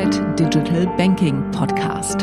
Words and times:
Digital 0.00 0.86
Banking 0.96 1.50
Podcast. 1.50 2.22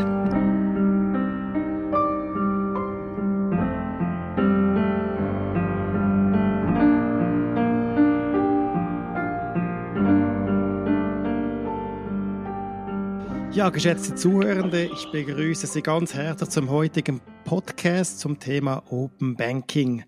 Ja, 13.52 13.70
geschätzte 13.70 14.16
Zuhörende, 14.16 14.90
ich 14.92 15.12
begrüße 15.12 15.68
Sie 15.68 15.84
ganz 15.84 16.16
herzlich 16.16 16.50
zum 16.50 16.72
heutigen 16.72 17.22
Podcast 17.46 18.20
zum 18.20 18.40
Thema 18.40 18.82
Open 18.90 19.36
Banking. 19.36 20.04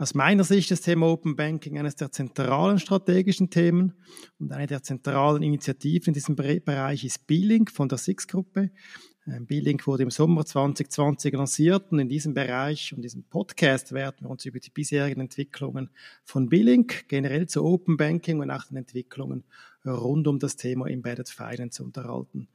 Aus 0.00 0.14
meiner 0.14 0.44
Sicht 0.44 0.70
ist 0.70 0.78
das 0.78 0.84
Thema 0.84 1.08
Open 1.08 1.34
Banking 1.34 1.76
eines 1.76 1.96
der 1.96 2.12
zentralen 2.12 2.78
strategischen 2.78 3.50
Themen 3.50 3.94
und 4.38 4.52
eine 4.52 4.68
der 4.68 4.84
zentralen 4.84 5.42
Initiativen 5.42 6.08
in 6.10 6.14
diesem 6.14 6.36
Bereich 6.36 7.04
ist 7.04 7.26
B-Link 7.26 7.72
von 7.72 7.88
der 7.88 7.98
Six-Gruppe. 7.98 8.70
Ähm, 9.26 9.46
B-Link 9.46 9.88
wurde 9.88 10.04
im 10.04 10.12
Sommer 10.12 10.46
2020 10.46 11.34
lanciert 11.34 11.90
und 11.90 11.98
in 11.98 12.08
diesem 12.08 12.32
Bereich 12.32 12.94
und 12.94 13.02
diesem 13.02 13.24
Podcast 13.24 13.90
werden 13.90 14.18
wir 14.20 14.30
uns 14.30 14.44
über 14.44 14.60
die 14.60 14.70
bisherigen 14.70 15.20
Entwicklungen 15.20 15.90
von 16.22 16.48
B-Link, 16.48 17.08
generell 17.08 17.48
zu 17.48 17.64
Open 17.64 17.96
Banking 17.96 18.38
und 18.38 18.52
auch 18.52 18.66
den 18.66 18.76
Entwicklungen 18.76 19.42
rund 19.84 20.28
um 20.28 20.38
das 20.38 20.54
Thema 20.54 20.86
Embedded 20.86 21.28
Finance 21.28 21.82
unterhalten. 21.82 22.46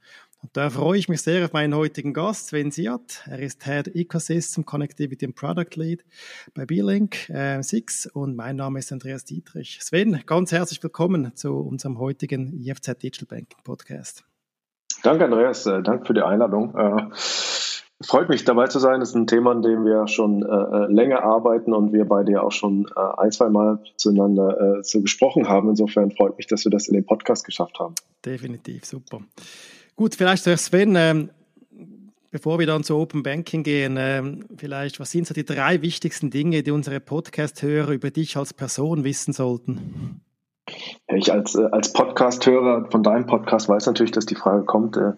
Und 0.44 0.54
da 0.58 0.68
freue 0.68 0.98
ich 0.98 1.08
mich 1.08 1.22
sehr 1.22 1.42
auf 1.42 1.54
meinen 1.54 1.74
heutigen 1.74 2.12
Gast, 2.12 2.48
Sven 2.48 2.70
Siat. 2.70 3.22
Er 3.30 3.38
ist 3.38 3.64
Head 3.64 3.96
Ecosystem 3.96 4.66
Connectivity 4.66 5.24
and 5.24 5.34
Product 5.34 5.74
Lead 5.76 6.04
bei 6.52 6.66
B-Link 6.66 7.30
äh, 7.30 7.62
6 7.62 8.08
und 8.08 8.36
mein 8.36 8.56
Name 8.56 8.78
ist 8.78 8.92
Andreas 8.92 9.24
Dietrich. 9.24 9.78
Sven, 9.80 10.20
ganz 10.26 10.52
herzlich 10.52 10.82
willkommen 10.82 11.34
zu 11.34 11.54
unserem 11.54 11.98
heutigen 11.98 12.52
IFZ 12.62 12.88
Digital 13.02 13.26
Banking 13.26 13.56
Podcast. 13.64 14.26
Danke, 15.02 15.24
Andreas. 15.24 15.64
Äh, 15.64 15.82
danke 15.82 16.04
für 16.04 16.12
die 16.12 16.20
Einladung. 16.20 16.74
Äh, 16.76 17.06
freut 18.02 18.28
mich 18.28 18.44
dabei 18.44 18.66
zu 18.66 18.78
sein. 18.78 19.00
Das 19.00 19.08
ist 19.08 19.14
ein 19.14 19.26
Thema, 19.26 19.52
an 19.52 19.62
dem 19.62 19.86
wir 19.86 20.06
schon 20.08 20.42
äh, 20.42 20.46
äh 20.46 20.92
länger 20.92 21.22
arbeiten 21.22 21.72
und 21.72 21.94
wir 21.94 22.04
beide 22.04 22.32
ja 22.32 22.42
auch 22.42 22.52
schon 22.52 22.86
äh, 22.94 23.00
ein, 23.22 23.32
zwei 23.32 23.48
Mal 23.48 23.82
zueinander 23.96 24.80
äh, 24.80 24.82
zu 24.82 25.00
gesprochen 25.00 25.48
haben. 25.48 25.70
Insofern 25.70 26.10
freut 26.10 26.36
mich, 26.36 26.48
dass 26.48 26.66
wir 26.66 26.70
das 26.70 26.86
in 26.86 26.92
den 26.92 27.06
Podcast 27.06 27.46
geschafft 27.46 27.78
haben. 27.78 27.94
Definitiv, 28.26 28.84
super. 28.84 29.22
Gut, 29.96 30.16
vielleicht 30.16 30.42
zuerst 30.42 30.66
Sven, 30.66 30.96
ähm, 30.96 31.30
bevor 32.32 32.58
wir 32.58 32.66
dann 32.66 32.82
zu 32.82 32.96
Open 32.96 33.22
Banking 33.22 33.62
gehen, 33.62 33.96
ähm, 33.96 34.44
vielleicht, 34.56 34.98
was 34.98 35.12
sind 35.12 35.26
so 35.26 35.34
die 35.34 35.44
drei 35.44 35.82
wichtigsten 35.82 36.30
Dinge, 36.30 36.64
die 36.64 36.72
unsere 36.72 36.98
Podcast-Hörer 36.98 37.92
über 37.92 38.10
dich 38.10 38.36
als 38.36 38.52
Person 38.52 39.04
wissen 39.04 39.32
sollten? 39.32 40.20
Ich 41.06 41.30
als, 41.30 41.54
äh, 41.54 41.68
als 41.70 41.92
Podcast-Hörer 41.92 42.90
von 42.90 43.04
deinem 43.04 43.26
Podcast 43.26 43.68
weiß 43.68 43.86
natürlich, 43.86 44.10
dass 44.10 44.26
die 44.26 44.34
Frage 44.34 44.64
kommt. 44.64 44.96
Äh, 44.96 45.12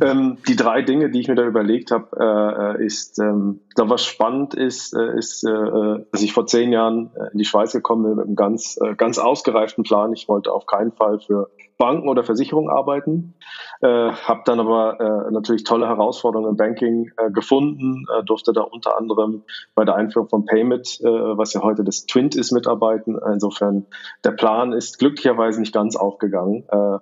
ähm, 0.00 0.38
die 0.48 0.56
drei 0.56 0.82
Dinge, 0.82 1.10
die 1.10 1.20
ich 1.20 1.28
mir 1.28 1.36
da 1.36 1.44
überlegt 1.44 1.92
habe, 1.92 2.76
äh, 2.80 2.84
ist, 2.84 3.20
ähm, 3.20 3.60
da 3.76 3.88
was 3.88 4.04
spannend 4.04 4.54
ist, 4.54 4.94
äh, 4.94 5.16
ist, 5.16 5.44
äh, 5.44 6.04
dass 6.10 6.22
ich 6.22 6.32
vor 6.32 6.46
zehn 6.46 6.72
Jahren 6.72 7.10
äh, 7.14 7.30
in 7.32 7.38
die 7.38 7.44
Schweiz 7.44 7.72
gekommen 7.72 8.02
bin 8.02 8.16
mit 8.16 8.26
einem 8.26 8.36
ganz, 8.36 8.78
äh, 8.82 8.96
ganz 8.96 9.18
ausgereiften 9.18 9.84
Plan. 9.84 10.12
Ich 10.12 10.26
wollte 10.26 10.50
auf 10.52 10.66
keinen 10.66 10.92
Fall 10.92 11.20
für 11.20 11.50
Banken 11.78 12.08
oder 12.08 12.24
Versicherungen 12.24 12.70
arbeiten, 12.70 13.34
äh, 13.80 13.86
habe 13.86 14.42
dann 14.44 14.60
aber 14.60 15.00
äh, 15.00 15.30
natürlich 15.30 15.64
tolle 15.64 15.86
Herausforderungen 15.86 16.50
im 16.50 16.56
Banking 16.56 17.12
äh, 17.16 17.30
gefunden, 17.30 18.04
äh, 18.12 18.24
durfte 18.24 18.52
da 18.52 18.62
unter 18.62 18.98
anderem 18.98 19.44
bei 19.74 19.84
der 19.84 19.94
Einführung 19.94 20.28
von 20.28 20.44
Payment, 20.44 21.00
äh, 21.00 21.06
was 21.06 21.54
ja 21.54 21.62
heute 21.62 21.84
das 21.84 22.06
Twint 22.06 22.34
ist, 22.34 22.52
mitarbeiten. 22.52 23.18
Insofern 23.32 23.86
der 24.24 24.32
Plan 24.32 24.72
ist 24.72 24.98
glücklicherweise 24.98 25.60
nicht 25.60 25.72
ganz 25.72 25.96
aufgegangen. 25.96 26.64
Äh, 26.68 26.98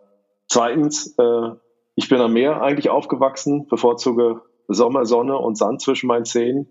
zweitens, 0.47 1.17
äh, 1.19 1.51
ich 1.95 2.11
bin 2.11 2.21
am 2.21 2.35
Meer 2.35 2.61
eigentlich 2.61 2.91
aufgewachsen, 2.91 3.67
bevorzuge 3.69 4.43
Sommer, 4.69 5.07
Sonne 5.07 5.39
und 5.39 5.57
Sand 5.57 5.81
zwischen 5.81 6.07
meinen 6.07 6.27
Zähnen. 6.27 6.69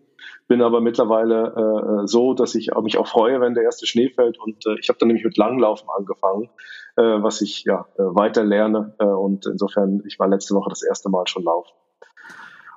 Bin 0.47 0.61
aber 0.61 0.79
mittlerweile 0.79 2.03
äh, 2.03 2.07
so, 2.07 2.33
dass 2.33 2.53
ich 2.55 2.71
mich 2.81 2.97
auch 2.97 3.07
freue, 3.07 3.41
wenn 3.41 3.55
der 3.55 3.63
erste 3.63 3.87
Schnee 3.87 4.09
fällt. 4.09 4.39
Und 4.39 4.65
äh, 4.67 4.77
ich 4.79 4.89
habe 4.89 4.99
dann 4.99 5.07
nämlich 5.07 5.25
mit 5.25 5.37
Langlaufen 5.37 5.89
angefangen, 5.89 6.49
äh, 6.97 7.01
was 7.01 7.41
ich 7.41 7.63
ja 7.63 7.87
äh, 7.97 8.03
weiter 8.03 8.43
lerne. 8.43 8.93
Äh, 8.99 9.05
und 9.05 9.47
insofern, 9.47 10.03
ich 10.05 10.19
war 10.19 10.27
letzte 10.27 10.53
Woche 10.53 10.69
das 10.69 10.83
erste 10.83 11.09
Mal 11.09 11.27
schon 11.27 11.43
laufen. 11.43 11.73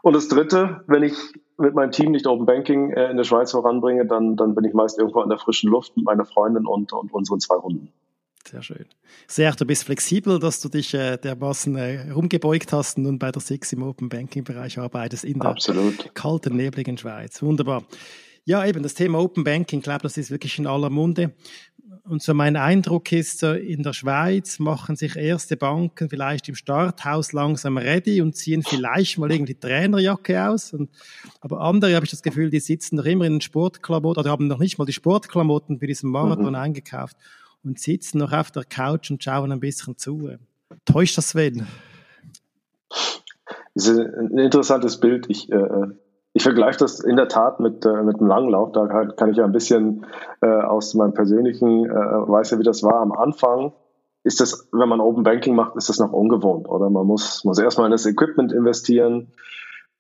Und 0.02 0.14
das 0.14 0.28
Dritte, 0.28 0.82
wenn 0.86 1.02
ich 1.02 1.14
mit 1.58 1.74
meinem 1.74 1.90
Team 1.90 2.12
nicht 2.12 2.26
Open 2.26 2.46
Banking 2.46 2.92
äh, 2.92 3.10
in 3.10 3.16
der 3.16 3.24
Schweiz 3.24 3.50
voranbringe, 3.50 4.06
dann, 4.06 4.36
dann 4.36 4.54
bin 4.54 4.64
ich 4.64 4.72
meist 4.72 4.98
irgendwo 4.98 5.22
in 5.22 5.28
der 5.28 5.38
frischen 5.38 5.70
Luft 5.70 5.96
mit 5.96 6.06
meiner 6.06 6.24
Freundin 6.24 6.66
und, 6.66 6.92
und 6.92 7.12
unseren 7.12 7.40
zwei 7.40 7.56
Hunden. 7.56 7.92
Sehr 8.50 8.62
schön. 8.62 8.86
Sehr, 9.26 9.53
du 9.53 9.66
bist 9.66 9.84
flexibel, 9.84 10.38
dass 10.38 10.60
du 10.60 10.70
dich 10.70 10.94
äh, 10.94 11.19
dermaßen 11.19 11.76
äh, 11.76 12.10
rumgebeugt 12.12 12.72
hast 12.72 12.97
und 12.97 13.03
nun 13.03 13.19
bei 13.19 13.31
der 13.31 13.42
Six 13.42 13.75
im 13.75 13.82
Open 13.82 14.09
Banking 14.09 14.42
Bereich 14.42 14.78
arbeitest 14.78 15.25
in 15.25 15.38
der 15.38 15.50
Absolut. 15.50 16.14
kalten, 16.14 16.56
nebligen 16.56 16.97
Schweiz. 16.97 17.42
Wunderbar. 17.42 17.84
Ja, 18.47 18.64
eben 18.64 18.82
das 18.82 18.94
Thema 18.94 19.19
Open 19.19 19.44
Banking, 19.44 19.81
ich 19.81 19.84
glaube, 19.84 20.00
das 20.04 20.16
ist 20.16 20.31
wirklich 20.31 20.59
in 20.59 20.66
aller 20.66 20.88
Munde. 20.88 21.34
Und 22.04 22.22
so 22.22 22.32
mein 22.32 22.56
Eindruck 22.56 23.12
ist, 23.12 23.42
in 23.42 23.82
der 23.82 23.92
Schweiz 23.92 24.59
machen 24.59 24.97
sich 24.97 25.16
erste 25.16 25.59
Banken 25.59 26.09
vielleicht 26.09 26.48
im 26.48 26.54
Starthaus 26.54 27.34
langsam 27.34 27.76
ready 27.76 28.22
und 28.22 28.34
ziehen 28.34 28.62
vielleicht 28.62 29.19
mal 29.19 29.30
irgendwie 29.30 29.53
die 29.53 29.60
Trainerjacke 29.60 30.48
aus. 30.48 30.72
Und, 30.72 30.88
aber 31.42 31.60
andere 31.60 31.94
habe 31.94 32.06
ich 32.06 32.10
das 32.10 32.22
Gefühl, 32.22 32.48
die 32.48 32.60
sitzen 32.60 32.97
noch 32.97 33.04
immer 33.04 33.26
in 33.26 33.34
den 33.34 33.41
Sportklamotten 33.42 34.22
oder 34.22 34.30
haben 34.30 34.47
noch 34.47 34.59
nicht 34.59 34.78
mal 34.78 34.86
die 34.86 34.94
Sportklamotten 34.94 35.80
für 35.80 35.86
diesen 35.86 36.09
Marathon 36.09 36.48
mhm. 36.48 36.54
eingekauft 36.54 37.19
und 37.68 37.78
sitzen 37.78 38.18
noch 38.18 38.32
auf 38.32 38.50
der 38.50 38.64
Couch 38.64 39.10
und 39.10 39.22
schauen 39.22 39.52
ein 39.52 39.60
bisschen 39.60 39.96
zu. 39.96 40.30
Täuscht 40.84 41.18
das 41.18 41.30
Sven? 41.30 41.66
Das 43.74 43.86
ist 43.86 43.98
ein 43.98 44.38
interessantes 44.38 44.98
Bild. 44.98 45.26
Ich, 45.28 45.52
äh, 45.52 45.86
ich 46.32 46.42
vergleiche 46.42 46.78
das 46.78 47.00
in 47.00 47.16
der 47.16 47.28
Tat 47.28 47.60
mit, 47.60 47.84
äh, 47.84 48.02
mit 48.02 48.18
einem 48.18 48.26
Langlauf. 48.28 48.72
Da 48.72 48.86
kann, 48.86 49.30
ich 49.30 49.36
ja 49.36 49.44
ein 49.44 49.52
bisschen 49.52 50.06
äh, 50.40 50.46
aus 50.46 50.94
meinem 50.94 51.12
persönlichen, 51.12 51.84
äh, 51.84 51.90
weiß 51.90 52.50
ja, 52.50 52.58
wie 52.58 52.64
das 52.64 52.82
war 52.82 53.00
am 53.00 53.12
Anfang. 53.12 53.72
Ist 54.24 54.40
das, 54.40 54.68
wenn 54.72 54.88
man 54.88 55.00
Open 55.00 55.22
Banking 55.22 55.54
macht, 55.54 55.76
ist 55.76 55.88
das 55.88 55.98
noch 55.98 56.12
ungewohnt, 56.12 56.68
oder? 56.68 56.90
Man 56.90 57.06
muss, 57.06 57.44
muss 57.44 57.58
erstmal 57.58 57.86
in 57.86 57.92
das 57.92 58.06
Equipment 58.06 58.52
investieren. 58.52 59.32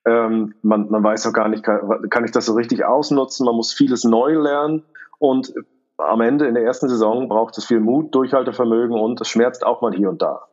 Ähm, 0.06 0.54
man, 0.62 0.90
man 0.90 1.04
weiß 1.04 1.26
auch 1.26 1.32
gar 1.32 1.48
nicht, 1.48 1.62
kann, 1.62 2.08
kann 2.08 2.24
ich 2.24 2.30
das 2.30 2.46
so 2.46 2.54
richtig 2.54 2.84
ausnutzen? 2.84 3.46
Man 3.46 3.54
muss 3.54 3.72
vieles 3.72 4.04
neu 4.04 4.34
lernen. 4.34 4.84
Und 5.18 5.52
am 5.98 6.20
Ende 6.20 6.46
in 6.46 6.54
der 6.54 6.64
ersten 6.64 6.88
Saison 6.88 7.28
braucht 7.28 7.58
es 7.58 7.64
viel 7.64 7.80
Mut, 7.80 8.14
Durchhaltevermögen 8.14 8.98
und 8.98 9.20
es 9.20 9.28
schmerzt 9.28 9.66
auch 9.66 9.82
mal 9.82 9.92
hier 9.92 10.08
und 10.08 10.22
da. 10.22 10.48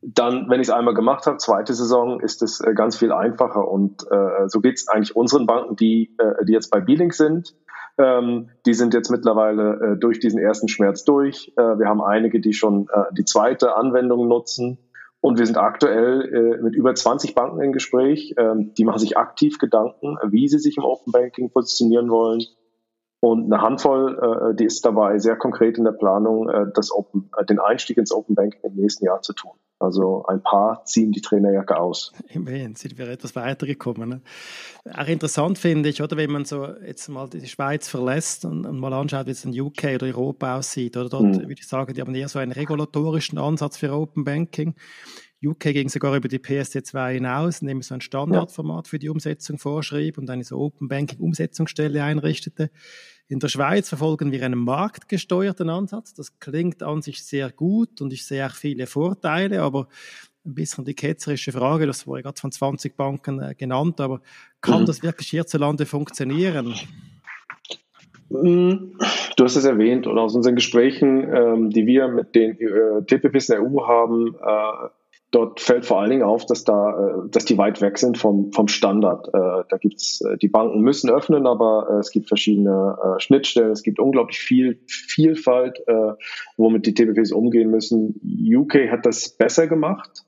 Dann, 0.00 0.50
wenn 0.50 0.60
ich 0.60 0.68
es 0.68 0.74
einmal 0.74 0.94
gemacht 0.94 1.26
habe, 1.26 1.38
zweite 1.38 1.72
Saison, 1.72 2.20
ist 2.20 2.42
es 2.42 2.60
äh, 2.60 2.74
ganz 2.74 2.96
viel 2.96 3.12
einfacher. 3.12 3.66
Und 3.68 4.02
äh, 4.10 4.48
so 4.48 4.60
geht 4.60 4.76
es 4.76 4.88
eigentlich 4.88 5.16
unseren 5.16 5.46
Banken, 5.46 5.76
die, 5.76 6.14
äh, 6.18 6.44
die 6.44 6.52
jetzt 6.52 6.70
bei 6.70 6.80
Beeling 6.80 7.12
sind. 7.12 7.54
Ähm, 7.96 8.50
die 8.66 8.74
sind 8.74 8.92
jetzt 8.92 9.10
mittlerweile 9.10 9.94
äh, 9.94 9.98
durch 9.98 10.18
diesen 10.20 10.38
ersten 10.38 10.68
Schmerz 10.68 11.04
durch. 11.04 11.52
Äh, 11.56 11.78
wir 11.78 11.86
haben 11.86 12.02
einige, 12.02 12.40
die 12.40 12.52
schon 12.52 12.88
die 13.12 13.24
zweite 13.24 13.76
Anwendung 13.76 14.28
nutzen. 14.28 14.78
Und 15.20 15.38
wir 15.38 15.46
sind 15.46 15.56
aktuell 15.56 16.60
mit 16.60 16.74
über 16.74 16.94
20 16.94 17.34
Banken 17.34 17.62
im 17.62 17.72
Gespräch. 17.72 18.34
Ähm, 18.36 18.74
die 18.76 18.84
machen 18.84 18.98
sich 18.98 19.16
aktiv 19.16 19.58
Gedanken, 19.58 20.18
wie 20.28 20.48
sie 20.48 20.58
sich 20.58 20.76
im 20.76 20.84
Open 20.84 21.12
Banking 21.12 21.50
positionieren 21.50 22.10
wollen 22.10 22.42
und 23.24 23.50
eine 23.50 23.62
Handvoll, 23.62 24.18
äh, 24.52 24.54
die 24.54 24.66
ist 24.66 24.84
dabei 24.84 25.18
sehr 25.18 25.36
konkret 25.36 25.78
in 25.78 25.84
der 25.84 25.92
Planung, 25.92 26.50
äh, 26.50 26.66
das 26.74 26.92
Open, 26.92 27.30
äh, 27.38 27.44
den 27.46 27.58
Einstieg 27.58 27.96
ins 27.96 28.12
Open 28.12 28.34
Banking 28.34 28.60
im 28.64 28.74
nächsten 28.74 29.06
Jahr 29.06 29.22
zu 29.22 29.32
tun. 29.32 29.52
Also 29.78 30.26
ein 30.26 30.42
paar 30.42 30.84
ziehen 30.84 31.10
die 31.10 31.22
Trainerjacke 31.22 31.78
aus. 31.78 32.12
Immerhin 32.28 32.74
sind 32.74 32.98
wir 32.98 33.08
etwas 33.08 33.34
weitergekommen. 33.34 34.10
Ne? 34.10 34.20
Auch 34.94 35.08
interessant 35.08 35.56
finde 35.56 35.88
ich, 35.88 36.02
oder 36.02 36.18
wenn 36.18 36.30
man 36.30 36.44
so 36.44 36.66
jetzt 36.86 37.08
mal 37.08 37.26
die 37.30 37.46
Schweiz 37.46 37.88
verlässt 37.88 38.44
und, 38.44 38.66
und 38.66 38.78
mal 38.78 38.92
anschaut, 38.92 39.26
wie 39.26 39.30
es 39.30 39.44
in 39.46 39.58
UK 39.58 39.94
oder 39.94 40.06
Europa 40.06 40.58
aussieht, 40.58 40.94
oder 40.98 41.08
dort 41.08 41.22
mhm. 41.22 41.40
würde 41.40 41.54
ich 41.54 41.66
sagen, 41.66 41.94
die 41.94 42.02
haben 42.02 42.14
eher 42.14 42.28
so 42.28 42.38
einen 42.38 42.52
regulatorischen 42.52 43.38
Ansatz 43.38 43.78
für 43.78 43.90
Open 43.90 44.24
Banking. 44.24 44.74
UK 45.42 45.60
ging 45.60 45.88
sogar 45.88 46.14
über 46.14 46.28
die 46.28 46.38
PSD2 46.38 47.12
hinaus, 47.12 47.60
indem 47.60 47.78
es 47.78 47.88
so 47.88 47.94
ein 47.94 48.00
Standardformat 48.00 48.88
für 48.88 48.98
die 48.98 49.08
Umsetzung 49.08 49.58
vorschrieb 49.58 50.18
und 50.18 50.28
eine 50.30 50.44
so 50.44 50.58
Open 50.58 50.88
Banking 50.88 51.20
Umsetzungsstelle 51.20 52.02
einrichtete. 52.02 52.70
In 53.28 53.38
der 53.38 53.48
Schweiz 53.48 53.88
verfolgen 53.88 54.32
wir 54.32 54.44
einen 54.44 54.58
marktgesteuerten 54.58 55.70
Ansatz. 55.70 56.12
Das 56.12 56.38
klingt 56.38 56.82
an 56.82 57.00
sich 57.00 57.24
sehr 57.24 57.50
gut 57.50 58.00
und 58.00 58.12
ich 58.12 58.24
sehe 58.24 58.46
auch 58.46 58.54
viele 58.54 58.86
Vorteile, 58.86 59.62
aber 59.62 59.88
ein 60.44 60.54
bisschen 60.54 60.84
die 60.84 60.94
ketzerische 60.94 61.52
Frage, 61.52 61.86
das 61.86 62.06
wurde 62.06 62.22
gerade 62.22 62.38
von 62.38 62.52
20 62.52 62.96
Banken 62.96 63.40
äh, 63.40 63.54
genannt, 63.54 63.98
aber 64.00 64.20
kann 64.60 64.82
mhm. 64.82 64.86
das 64.86 65.02
wirklich 65.02 65.28
hierzulande 65.28 65.86
funktionieren? 65.86 66.74
Mm, 68.28 68.98
du 69.36 69.44
hast 69.44 69.56
es 69.56 69.64
erwähnt 69.64 70.06
und 70.06 70.18
aus 70.18 70.34
unseren 70.34 70.54
Gesprächen, 70.54 71.26
ähm, 71.34 71.70
die 71.70 71.86
wir 71.86 72.08
mit 72.08 72.34
den 72.34 72.58
äh, 72.60 73.04
TPPs 73.06 73.48
in 73.48 73.54
der 73.56 73.62
EU 73.64 73.86
haben, 73.86 74.34
äh, 74.34 74.88
Dort 75.34 75.58
fällt 75.58 75.84
vor 75.84 76.00
allen 76.00 76.10
Dingen 76.10 76.22
auf, 76.22 76.46
dass 76.46 76.62
da, 76.62 76.90
äh, 76.96 77.28
dass 77.28 77.44
die 77.44 77.58
weit 77.58 77.80
weg 77.80 77.98
sind 77.98 78.16
vom, 78.18 78.52
vom 78.52 78.68
Standard. 78.68 79.26
Äh, 79.34 79.64
da 79.68 79.78
gibt's, 79.80 80.20
äh, 80.20 80.36
die 80.38 80.46
Banken 80.46 80.80
müssen 80.80 81.10
öffnen, 81.10 81.48
aber 81.48 81.98
es 81.98 82.12
gibt 82.12 82.28
verschiedene 82.28 82.96
Schnittstellen, 83.18 83.72
es 83.72 83.82
gibt 83.82 83.98
unglaublich 83.98 84.38
viel 84.38 84.78
Vielfalt, 84.86 85.80
womit 86.56 86.86
die 86.86 86.94
TPPs 86.94 87.32
umgehen 87.32 87.70
müssen. 87.70 88.20
UK 88.22 88.90
hat 88.90 89.06
das 89.06 89.30
besser 89.30 89.66
gemacht. 89.66 90.24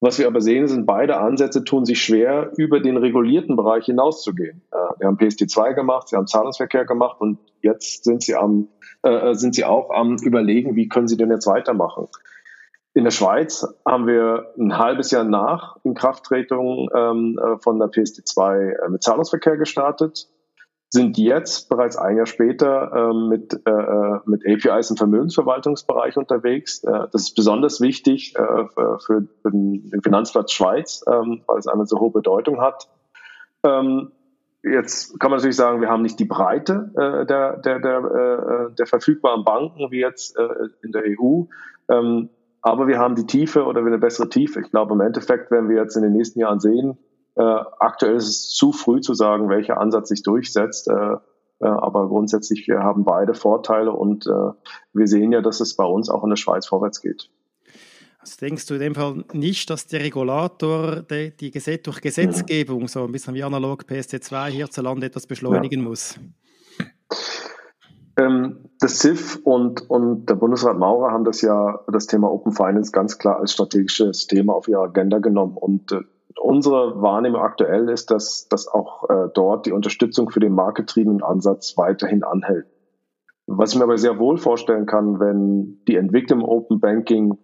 Was 0.00 0.18
wir 0.18 0.26
aber 0.26 0.42
sehen, 0.42 0.68
sind 0.68 0.84
beide 0.84 1.16
Ansätze 1.16 1.64
tun 1.64 1.86
sich 1.86 2.02
schwer, 2.02 2.52
über 2.58 2.80
den 2.80 2.98
regulierten 2.98 3.56
Bereich 3.56 3.86
hinauszugehen. 3.86 4.62
Wir 4.98 5.06
haben 5.06 5.16
PSD2 5.16 5.72
gemacht, 5.72 6.08
sie 6.08 6.16
haben 6.16 6.26
Zahlungsverkehr 6.26 6.84
gemacht 6.84 7.20
und 7.20 7.38
jetzt 7.62 8.04
sind 8.04 8.22
sie 8.22 8.34
am, 8.34 8.68
sind 9.32 9.54
sie 9.54 9.64
auch 9.64 9.90
am 9.90 10.16
überlegen, 10.22 10.76
wie 10.76 10.88
können 10.88 11.08
sie 11.08 11.16
denn 11.16 11.30
jetzt 11.30 11.46
weitermachen. 11.46 12.08
In 12.94 13.04
der 13.04 13.10
Schweiz 13.10 13.66
haben 13.84 14.06
wir 14.06 14.52
ein 14.56 14.78
halbes 14.78 15.10
Jahr 15.10 15.24
nach 15.24 15.76
Inkrafttretung 15.82 16.88
ähm, 16.94 17.38
äh, 17.42 17.58
von 17.58 17.78
der 17.78 17.88
PSD2 17.88 18.70
äh, 18.70 18.88
mit 18.88 19.02
Zahlungsverkehr 19.02 19.56
gestartet 19.56 20.28
sind 20.94 21.18
jetzt 21.18 21.68
bereits 21.68 21.96
ein 21.96 22.16
Jahr 22.16 22.26
später 22.26 22.92
ähm, 22.94 23.28
mit, 23.28 23.52
äh, 23.66 23.70
äh 23.70 24.20
mit 24.26 24.46
APIs 24.46 24.90
im 24.90 24.96
Vermögensverwaltungsbereich 24.96 26.16
unterwegs. 26.16 26.84
Äh, 26.84 27.08
das 27.10 27.22
ist 27.22 27.34
besonders 27.34 27.80
wichtig 27.80 28.36
äh, 28.36 28.66
für, 28.72 29.00
für, 29.04 29.50
den 29.50 30.00
Finanzplatz 30.04 30.52
Schweiz, 30.52 31.04
ähm, 31.08 31.42
weil 31.46 31.58
es 31.58 31.66
eine 31.66 31.84
so 31.86 31.98
hohe 31.98 32.12
Bedeutung 32.12 32.60
hat. 32.60 32.88
Ähm, 33.64 34.12
jetzt 34.62 35.18
kann 35.18 35.32
man 35.32 35.38
natürlich 35.38 35.56
sagen, 35.56 35.80
wir 35.80 35.88
haben 35.88 36.02
nicht 36.02 36.20
die 36.20 36.26
Breite 36.26 36.92
äh, 36.94 37.26
der, 37.26 37.56
der, 37.56 37.80
der, 37.80 37.98
äh, 37.98 38.74
der 38.76 38.86
verfügbaren 38.86 39.44
Banken 39.44 39.90
wie 39.90 39.98
jetzt 39.98 40.38
äh, 40.38 40.68
in 40.82 40.92
der 40.92 41.02
EU. 41.18 41.42
Ähm, 41.88 42.28
aber 42.64 42.88
wir 42.88 42.98
haben 42.98 43.14
die 43.14 43.26
Tiefe 43.26 43.64
oder 43.64 43.80
eine 43.80 43.98
bessere 43.98 44.30
Tiefe. 44.30 44.62
Ich 44.62 44.70
glaube, 44.70 44.94
im 44.94 45.00
Endeffekt 45.02 45.50
werden 45.50 45.68
wir 45.68 45.76
jetzt 45.76 45.96
in 45.96 46.02
den 46.02 46.12
nächsten 46.12 46.40
Jahren 46.40 46.60
sehen, 46.60 46.98
äh, 47.36 47.42
aktuell 47.42 48.16
ist 48.16 48.28
es 48.28 48.50
zu 48.50 48.72
früh 48.72 49.00
zu 49.00 49.12
sagen, 49.12 49.50
welcher 49.50 49.78
Ansatz 49.78 50.08
sich 50.08 50.22
durchsetzt. 50.22 50.88
Äh, 50.88 51.16
äh, 51.60 51.66
aber 51.66 52.08
grundsätzlich 52.08 52.66
wir 52.66 52.80
haben 52.80 53.04
beide 53.04 53.34
Vorteile 53.34 53.92
und 53.92 54.26
äh, 54.26 54.52
wir 54.92 55.06
sehen 55.06 55.32
ja, 55.32 55.42
dass 55.42 55.60
es 55.60 55.76
bei 55.76 55.84
uns 55.84 56.08
auch 56.08 56.24
in 56.24 56.30
der 56.30 56.36
Schweiz 56.36 56.66
vorwärts 56.66 57.02
geht. 57.02 57.28
Also 58.18 58.36
denkst 58.40 58.66
du 58.66 58.74
in 58.74 58.80
dem 58.80 58.94
Fall 58.94 59.24
nicht, 59.34 59.68
dass 59.68 59.86
der 59.86 60.00
Regulator 60.00 61.02
die, 61.02 61.36
die 61.36 61.50
Gesetz, 61.50 61.82
durch 61.82 62.00
Gesetzgebung, 62.00 62.82
ja. 62.82 62.88
so 62.88 63.04
ein 63.04 63.12
bisschen 63.12 63.34
wie 63.34 63.42
analog 63.42 63.82
PSD2 63.82 64.46
hierzulande 64.46 65.06
etwas 65.06 65.26
beschleunigen 65.26 65.82
ja. 65.82 65.88
muss? 65.88 66.18
Ähm, 68.16 68.68
das 68.80 69.00
CIF 69.00 69.40
und, 69.44 69.88
und 69.90 70.26
der 70.26 70.34
Bundesrat 70.34 70.78
Maurer 70.78 71.10
haben 71.10 71.24
das 71.24 71.40
ja, 71.40 71.80
das 71.88 72.06
Thema 72.06 72.30
Open 72.30 72.52
Finance 72.52 72.92
ganz 72.92 73.18
klar 73.18 73.38
als 73.38 73.52
strategisches 73.52 74.26
Thema 74.26 74.54
auf 74.54 74.68
ihre 74.68 74.82
Agenda 74.82 75.18
genommen. 75.18 75.56
Und 75.56 75.92
äh, 75.92 76.00
unsere 76.40 77.00
Wahrnehmung 77.00 77.40
aktuell 77.40 77.88
ist, 77.88 78.10
dass, 78.10 78.48
dass 78.48 78.68
auch 78.68 79.08
äh, 79.08 79.28
dort 79.34 79.66
die 79.66 79.72
Unterstützung 79.72 80.30
für 80.30 80.40
den 80.40 80.54
marktgetriebenen 80.54 81.22
Ansatz 81.22 81.76
weiterhin 81.76 82.22
anhält. 82.22 82.66
Was 83.46 83.72
ich 83.72 83.78
mir 83.78 83.84
aber 83.84 83.98
sehr 83.98 84.18
wohl 84.18 84.38
vorstellen 84.38 84.86
kann, 84.86 85.20
wenn 85.20 85.82
die 85.86 85.96
Entwicklung 85.96 86.42
Open 86.42 86.80
Banking 86.80 87.38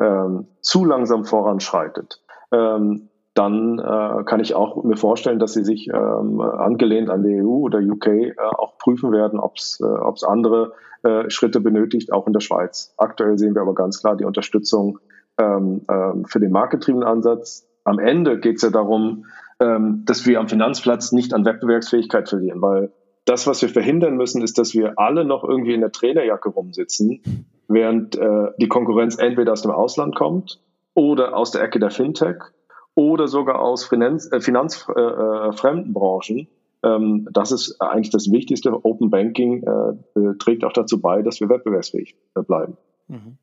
ähm, 0.00 0.48
zu 0.60 0.84
langsam 0.84 1.24
voranschreitet, 1.24 2.22
ähm, 2.52 3.10
dann 3.36 3.78
äh, 3.78 4.24
kann 4.24 4.40
ich 4.40 4.54
auch 4.54 4.82
mir 4.82 4.96
vorstellen, 4.96 5.38
dass 5.38 5.52
sie 5.52 5.64
sich 5.64 5.88
ähm, 5.88 6.40
angelehnt 6.40 7.10
an 7.10 7.22
die 7.22 7.42
EU 7.42 7.58
oder 7.58 7.78
UK 7.78 8.06
äh, 8.06 8.34
auch 8.38 8.78
prüfen 8.78 9.12
werden, 9.12 9.38
ob 9.38 9.56
es 9.56 9.80
äh, 9.80 10.26
andere 10.26 10.72
äh, 11.02 11.28
Schritte 11.28 11.60
benötigt, 11.60 12.12
auch 12.12 12.26
in 12.26 12.32
der 12.32 12.40
Schweiz. 12.40 12.94
Aktuell 12.96 13.38
sehen 13.38 13.54
wir 13.54 13.62
aber 13.62 13.74
ganz 13.74 14.00
klar 14.00 14.16
die 14.16 14.24
Unterstützung 14.24 14.98
ähm, 15.38 15.82
ähm, 15.90 16.24
für 16.24 16.40
den 16.40 16.50
marktgetriebenen 16.50 17.06
Ansatz 17.06 17.68
am 17.86 17.98
Ende 17.98 18.40
geht 18.40 18.56
es 18.56 18.62
ja 18.62 18.70
darum, 18.70 19.26
ähm, 19.60 20.02
dass 20.04 20.26
wir 20.26 20.40
am 20.40 20.48
Finanzplatz 20.48 21.12
nicht 21.12 21.32
an 21.32 21.44
Wettbewerbsfähigkeit 21.44 22.28
verlieren, 22.28 22.60
weil 22.60 22.90
das, 23.24 23.46
was 23.46 23.62
wir 23.62 23.68
verhindern 23.68 24.16
müssen, 24.16 24.42
ist, 24.42 24.58
dass 24.58 24.74
wir 24.74 24.98
alle 24.98 25.24
noch 25.24 25.44
irgendwie 25.44 25.74
in 25.74 25.80
der 25.80 25.92
Trainerjacke 25.92 26.48
rumsitzen, 26.48 27.22
während 27.68 28.16
äh, 28.16 28.50
die 28.60 28.68
Konkurrenz 28.68 29.18
entweder 29.18 29.52
aus 29.52 29.62
dem 29.62 29.70
Ausland 29.70 30.16
kommt 30.16 30.60
oder 30.94 31.36
aus 31.36 31.52
der 31.52 31.62
Ecke 31.62 31.78
der 31.78 31.90
Fintech 31.90 32.36
oder 32.96 33.28
sogar 33.28 33.60
aus 33.60 33.84
Finanz, 33.84 34.30
äh, 34.32 34.40
finanzfremden 34.40 35.90
äh, 35.90 35.92
Branchen. 35.92 36.48
Ähm, 36.82 37.28
das 37.30 37.52
ist 37.52 37.80
eigentlich 37.80 38.10
das 38.10 38.32
Wichtigste. 38.32 38.72
Open 38.84 39.10
Banking 39.10 39.62
äh, 39.62 40.34
trägt 40.38 40.64
auch 40.64 40.72
dazu 40.72 41.00
bei, 41.00 41.22
dass 41.22 41.40
wir 41.40 41.48
wettbewerbsfähig 41.48 42.16
äh, 42.34 42.42
bleiben. 42.42 42.76
Mhm. 43.06 43.38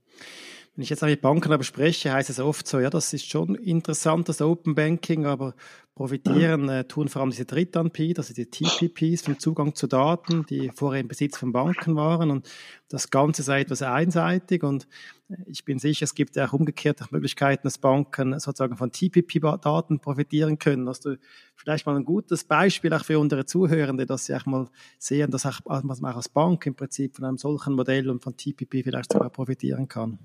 Wenn 0.76 0.82
ich 0.82 0.90
jetzt 0.90 1.04
mit 1.04 1.22
Banken 1.22 1.54
aber 1.54 1.64
spreche, 1.64 2.12
heißt 2.12 2.32
es 2.32 2.40
oft 2.40 2.68
so, 2.68 2.80
ja, 2.80 2.90
das 2.90 3.14
ist 3.14 3.30
schon 3.30 3.54
interessant, 3.54 4.28
das 4.28 4.42
Open 4.42 4.74
Banking, 4.74 5.28
aber 5.28 5.54
profitieren 5.94 6.68
äh, 6.68 6.86
tun 6.86 7.10
vor 7.10 7.22
allem 7.22 7.30
diese 7.30 7.46
Drittanbieter, 7.46 8.22
also 8.22 8.34
die 8.34 8.48
TPPs 8.48 9.22
vom 9.22 9.38
Zugang 9.38 9.76
zu 9.76 9.86
Daten, 9.86 10.48
die 10.48 10.72
vorher 10.74 11.02
im 11.02 11.08
Besitz 11.08 11.38
von 11.38 11.52
Banken 11.52 11.96
waren 11.96 12.32
und 12.32 12.50
das 12.90 13.12
Ganze 13.12 13.44
sei 13.44 13.62
etwas 13.62 13.84
einseitig 13.84 14.64
und 14.64 14.88
äh, 15.30 15.36
ich 15.46 15.64
bin 15.64 15.78
sicher, 15.78 16.06
es 16.06 16.16
gibt 16.16 16.40
auch 16.40 16.54
umgekehrt 16.54 17.04
auch 17.04 17.12
Möglichkeiten, 17.12 17.68
dass 17.68 17.78
Banken 17.78 18.40
sozusagen 18.40 18.76
von 18.76 18.92
TPP-Daten 18.92 20.00
profitieren 20.00 20.58
können. 20.58 20.90
Hast 20.90 21.06
du 21.06 21.20
vielleicht 21.56 21.86
mal 21.86 21.96
ein 21.96 22.06
gutes 22.06 22.46
Beispiel 22.46 22.92
auch 22.96 23.06
für 23.06 23.20
unsere 23.20 23.46
Zuhörende, 23.46 24.08
dass 24.08 24.26
sie 24.26 24.36
auch 24.36 24.48
mal 24.48 24.70
sehen, 24.98 25.30
dass 25.30 25.46
auch, 25.46 25.60
man 25.66 25.92
auch 25.92 26.16
als 26.16 26.30
Bank 26.30 26.66
im 26.66 26.74
Prinzip 26.74 27.16
von 27.16 27.26
einem 27.26 27.38
solchen 27.38 27.76
Modell 27.76 28.10
und 28.10 28.24
von 28.24 28.36
TPP 28.36 28.82
vielleicht 28.84 29.14
sogar 29.14 29.30
profitieren 29.30 29.88
kann? 29.88 30.18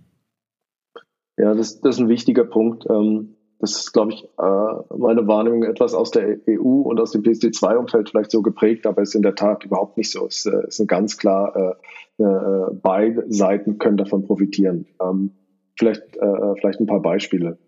Ja, 1.38 1.55
das, 1.55 1.81
das 1.81 1.96
ist 1.96 2.00
ein 2.00 2.08
wichtiger 2.08 2.44
Punkt. 2.44 2.85
Ähm, 2.90 3.37
das 3.61 3.76
ist, 3.76 3.93
glaube 3.93 4.12
ich, 4.12 4.25
äh, 4.25 4.96
meine 4.96 5.26
Wahrnehmung 5.26 5.64
etwas 5.64 5.94
aus 5.94 6.11
der 6.11 6.38
EU 6.49 6.82
und 6.82 7.00
aus 7.00 7.12
dem 7.12 7.23
PSD2-Umfeld 7.23 8.11
vielleicht 8.11 8.31
so 8.31 8.43
geprägt, 8.43 8.87
aber 8.87 9.02
es 9.02 9.11
ist 9.11 9.14
in 9.14 9.23
der 9.23 9.35
Tat 9.35 9.64
überhaupt 9.64 9.96
nicht 9.96 10.11
so. 10.11 10.26
Es 10.26 10.46
äh, 10.46 10.67
ist 10.67 10.87
ganz 10.87 11.17
klar, 11.17 11.76
äh, 12.19 12.25
beide 12.82 13.25
Seiten 13.29 13.79
können 13.79 13.96
davon 13.96 14.25
profitieren. 14.25 14.87
Ähm, 15.00 15.31
vielleicht, 15.79 16.02
vielleicht 16.61 16.81
ein 16.81 16.87
paar 16.87 17.00
Beispiele. 17.00 17.58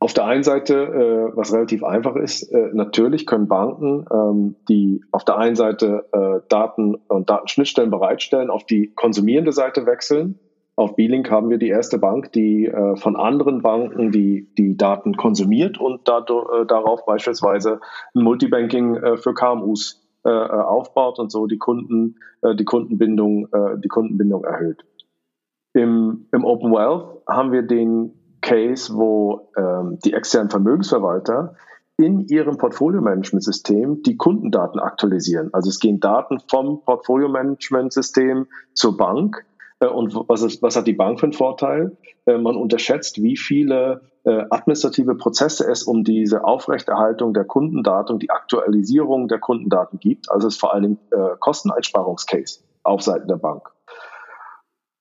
Auf 0.00 0.12
der 0.12 0.24
einen 0.24 0.42
Seite, 0.42 1.30
was 1.36 1.54
relativ 1.54 1.84
einfach 1.84 2.16
ist, 2.16 2.52
natürlich 2.72 3.24
können 3.24 3.46
Banken, 3.46 4.04
ähm, 4.12 4.56
die 4.68 5.04
auf 5.12 5.24
der 5.24 5.38
einen 5.38 5.54
Seite 5.54 6.06
Daten 6.48 6.96
und 6.96 7.30
Datenschnittstellen 7.30 7.92
bereitstellen, 7.92 8.50
auf 8.50 8.64
die 8.66 8.92
konsumierende 8.96 9.52
Seite 9.52 9.86
wechseln 9.86 10.40
auf 10.76 10.94
B-Link 10.94 11.30
haben 11.30 11.48
wir 11.48 11.56
die 11.58 11.68
erste 11.68 11.98
Bank, 11.98 12.32
die 12.32 12.66
äh, 12.66 12.96
von 12.96 13.16
anderen 13.16 13.62
Banken 13.62 14.12
die, 14.12 14.46
die 14.58 14.76
Daten 14.76 15.16
konsumiert 15.16 15.78
und 15.80 16.02
dadurch, 16.04 16.46
äh, 16.52 16.66
darauf 16.66 17.06
beispielsweise 17.06 17.80
ein 18.14 18.22
Multibanking 18.22 18.96
äh, 18.96 19.16
für 19.16 19.32
KMUs 19.32 20.06
äh, 20.26 20.28
äh, 20.28 20.32
aufbaut 20.32 21.18
und 21.18 21.30
so 21.30 21.46
die 21.46 21.56
Kunden, 21.56 22.16
äh, 22.42 22.54
die 22.54 22.64
Kundenbindung, 22.64 23.48
die 23.82 23.88
Kundenbindung 23.88 24.44
erhöht. 24.44 24.84
Im, 25.72 26.26
Im 26.32 26.44
Open 26.44 26.72
Wealth 26.72 27.22
haben 27.28 27.52
wir 27.52 27.62
den 27.62 28.12
Case, 28.40 28.92
wo 28.94 29.52
ähm, 29.56 29.98
die 30.04 30.14
externen 30.14 30.50
Vermögensverwalter 30.50 31.54
in 31.96 32.26
ihrem 32.26 32.58
Portfolio-Management-System 32.58 34.02
die 34.02 34.16
Kundendaten 34.16 34.80
aktualisieren. 34.80 35.50
Also 35.52 35.70
es 35.70 35.78
gehen 35.78 36.00
Daten 36.00 36.38
vom 36.50 36.82
Portfolio-Management-System 36.84 38.46
zur 38.74 38.96
Bank 38.96 39.44
und 39.84 40.14
was, 40.28 40.42
ist, 40.42 40.62
was 40.62 40.76
hat 40.76 40.86
die 40.86 40.94
Bank 40.94 41.20
für 41.20 41.26
einen 41.26 41.32
Vorteil? 41.32 41.96
Äh, 42.24 42.38
man 42.38 42.56
unterschätzt, 42.56 43.22
wie 43.22 43.36
viele 43.36 44.02
äh, 44.24 44.44
administrative 44.50 45.16
Prozesse 45.16 45.70
es 45.70 45.82
um 45.82 46.04
diese 46.04 46.44
Aufrechterhaltung 46.44 47.34
der 47.34 47.44
Kundendaten, 47.44 48.18
die 48.18 48.30
Aktualisierung 48.30 49.28
der 49.28 49.38
Kundendaten 49.38 49.98
gibt. 49.98 50.30
Also 50.30 50.48
es 50.48 50.54
ist 50.54 50.60
vor 50.60 50.74
Dingen 50.80 50.98
Kosteneinsparungscase 51.40 52.60
auf 52.82 53.02
Seiten 53.02 53.28
der 53.28 53.36
Bank. 53.36 53.70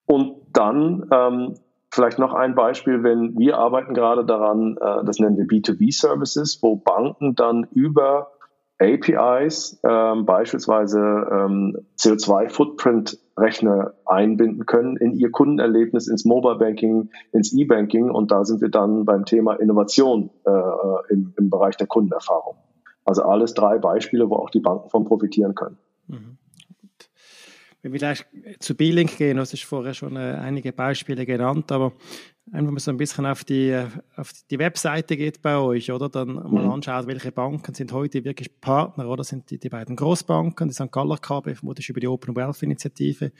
Und 0.05 0.35
dann 0.53 1.07
ähm, 1.11 1.55
vielleicht 1.95 2.19
noch 2.19 2.33
ein 2.33 2.55
Beispiel, 2.55 3.03
wenn 3.03 3.37
wir 3.37 3.57
arbeiten 3.57 3.93
gerade 3.93 4.25
daran, 4.25 4.77
äh, 4.79 5.03
das 5.05 5.19
nennen 5.19 5.37
wir 5.37 5.45
B2B-Services, 5.45 6.59
wo 6.61 6.75
Banken 6.75 7.35
dann 7.35 7.63
über 7.71 8.31
APIs 8.79 9.79
ähm, 9.83 10.25
beispielsweise 10.25 10.99
ähm, 10.99 11.77
CO2-Footprint-Rechner 11.97 13.93
einbinden 14.05 14.65
können 14.65 14.97
in 14.97 15.13
ihr 15.13 15.31
Kundenerlebnis, 15.31 16.07
ins 16.07 16.25
Mobile 16.25 16.57
Banking, 16.57 17.09
ins 17.31 17.53
E-Banking 17.53 18.09
und 18.09 18.31
da 18.31 18.43
sind 18.43 18.61
wir 18.61 18.69
dann 18.69 19.05
beim 19.05 19.25
Thema 19.25 19.53
Innovation 19.53 20.29
äh, 20.45 20.51
im, 21.13 21.33
im 21.37 21.49
Bereich 21.49 21.77
der 21.77 21.87
Kundenerfahrung. 21.87 22.55
Also 23.05 23.23
alles 23.23 23.53
drei 23.53 23.77
Beispiele, 23.77 24.29
wo 24.29 24.35
auch 24.35 24.49
die 24.49 24.59
Banken 24.59 24.89
von 24.89 25.05
profitieren 25.05 25.55
können. 25.55 25.77
Mhm. 26.07 26.37
Wenn 27.81 27.93
wir 27.93 27.99
gleich 27.99 28.25
zu 28.59 28.75
B-Link 28.75 29.15
gehen, 29.17 29.37
du 29.37 29.41
hast 29.41 29.63
vorher 29.63 29.93
schon 29.93 30.15
äh, 30.15 30.37
einige 30.41 30.73
Beispiele 30.73 31.25
genannt, 31.25 31.71
aber 31.71 31.93
wenn 32.47 32.65
man 32.65 32.77
so 32.77 32.91
ein 32.91 32.97
bisschen 32.97 33.25
auf 33.25 33.43
die, 33.43 33.75
auf 34.15 34.31
die 34.49 34.59
Webseite 34.59 35.17
geht 35.17 35.41
bei 35.41 35.57
euch, 35.57 35.91
oder? 35.91 36.09
Dann 36.09 36.35
mal 36.35 36.63
mhm. 36.63 36.71
anschaut, 36.71 37.07
welche 37.07 37.31
Banken 37.31 37.73
sind 37.73 37.91
heute 37.91 38.23
wirklich 38.23 38.61
Partner, 38.61 39.07
oder? 39.07 39.23
Sind 39.23 39.49
die, 39.49 39.57
die 39.57 39.69
beiden 39.69 39.95
Großbanken, 39.95 40.67
die 40.67 40.73
St. 40.73 40.91
Galler 40.91 41.17
KB, 41.17 41.55
vermutlich 41.55 41.89
über 41.89 41.99
die 41.99 42.07
Open 42.07 42.35
Wealth 42.35 42.61
Initiative 42.63 43.31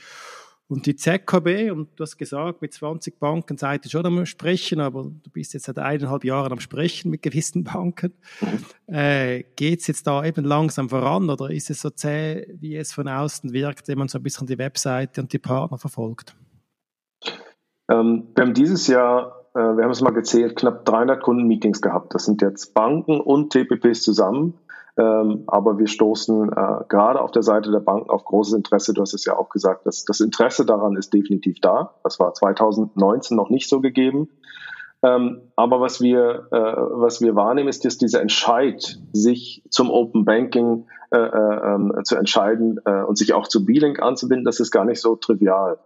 und 0.68 0.88
die 0.88 0.96
ZKB, 0.96 1.70
und 1.72 1.90
du 1.96 2.02
hast 2.02 2.18
gesagt, 2.18 2.62
mit 2.62 2.74
20 2.74 3.20
Banken 3.20 3.56
seid 3.58 3.86
ihr 3.86 3.92
schon 3.92 4.06
am 4.06 4.26
Sprechen, 4.26 4.80
aber 4.80 5.04
du 5.04 5.30
bist 5.30 5.54
jetzt 5.54 5.66
seit 5.66 5.78
eineinhalb 5.78 6.24
Jahren 6.24 6.52
am 6.52 6.60
Sprechen 6.60 7.12
mit 7.12 7.22
gewissen 7.22 7.64
Banken. 7.64 8.14
Mhm. 8.42 8.94
Äh, 8.94 9.44
Geht 9.56 9.82
es 9.82 9.88
jetzt 9.88 10.08
da 10.08 10.26
eben 10.26 10.44
langsam 10.44 10.90
voran 10.90 11.30
oder 11.30 11.52
ist 11.52 11.70
es 11.70 11.82
so 11.82 11.92
zäh, 11.92 12.48
wie 12.60 12.76
es 12.76 12.94
von 12.94 13.08
außen 13.08 13.54
wirkt, 13.54 13.88
wenn 13.88 14.00
man 14.00 14.08
so 14.08 14.18
ein 14.18 14.24
bisschen 14.24 14.48
die 14.48 14.58
Webseite 14.58 15.22
und 15.22 15.32
die 15.32 15.40
Partner 15.40 15.78
verfolgt? 15.78 16.36
Ähm, 17.90 18.28
wir 18.36 18.44
haben 18.44 18.54
dieses 18.54 18.88
Jahr 18.88 19.46
äh, 19.56 19.78
wir 19.78 19.84
haben 19.84 19.92
es 19.92 20.02
mal 20.02 20.12
gezählt, 20.12 20.58
knapp 20.58 20.86
300 20.86 21.24
Kundenmeetings 21.24 21.82
gehabt. 21.82 22.14
Das 22.14 22.26
sind 22.26 22.42
jetzt 22.42 22.74
Banken 22.74 23.20
und 23.22 23.52
TPPs 23.52 24.02
zusammen. 24.02 24.56
Ähm, 24.98 25.44
aber 25.48 25.78
wir 25.78 25.88
stoßen 25.88 26.50
äh, 26.50 26.84
gerade 26.88 27.20
auf 27.22 27.32
der 27.32 27.42
Seite 27.42 27.72
der 27.72 27.80
Banken 27.80 28.10
auf 28.10 28.24
großes 28.24 28.54
Interesse. 28.54 28.94
Du 28.94 29.02
hast 29.02 29.14
es 29.14 29.26
ja 29.26 29.38
auch 29.38 29.50
gesagt, 29.50 29.86
dass 29.86 30.06
das 30.06 30.22
Interesse 30.22 30.66
daran 30.66 30.96
ist 30.96 31.14
definitiv 31.14 31.60
da. 31.60 31.96
Das 32.04 32.20
war 32.20 32.34
2019 32.34 33.36
noch 33.36 33.50
nicht 33.50 33.68
so 33.68 33.82
gegeben. 33.82 34.30
Ähm, 35.04 35.42
aber 35.58 35.82
was 35.82 36.00
wir, 36.00 36.48
äh, 36.52 36.58
was 36.58 37.22
wir 37.22 37.36
wahrnehmen, 37.36 37.68
ist, 37.68 37.84
dass 37.84 37.98
dieser 37.98 38.22
Entscheid, 38.22 38.98
sich 39.12 39.64
zum 39.70 39.90
Open 39.92 40.24
Banking 40.24 40.88
äh, 41.12 41.18
äh, 41.18 41.76
ähm, 41.76 41.94
zu 42.04 42.16
entscheiden 42.16 42.80
äh, 42.86 43.04
und 43.04 43.18
sich 43.18 43.34
auch 43.34 43.48
zu 43.50 43.66
B-Link 43.66 44.02
anzubinden, 44.02 44.46
das 44.46 44.62
ist 44.62 44.72
gar 44.72 44.86
nicht 44.86 45.02
so 45.02 45.18
trivial. 45.18 45.78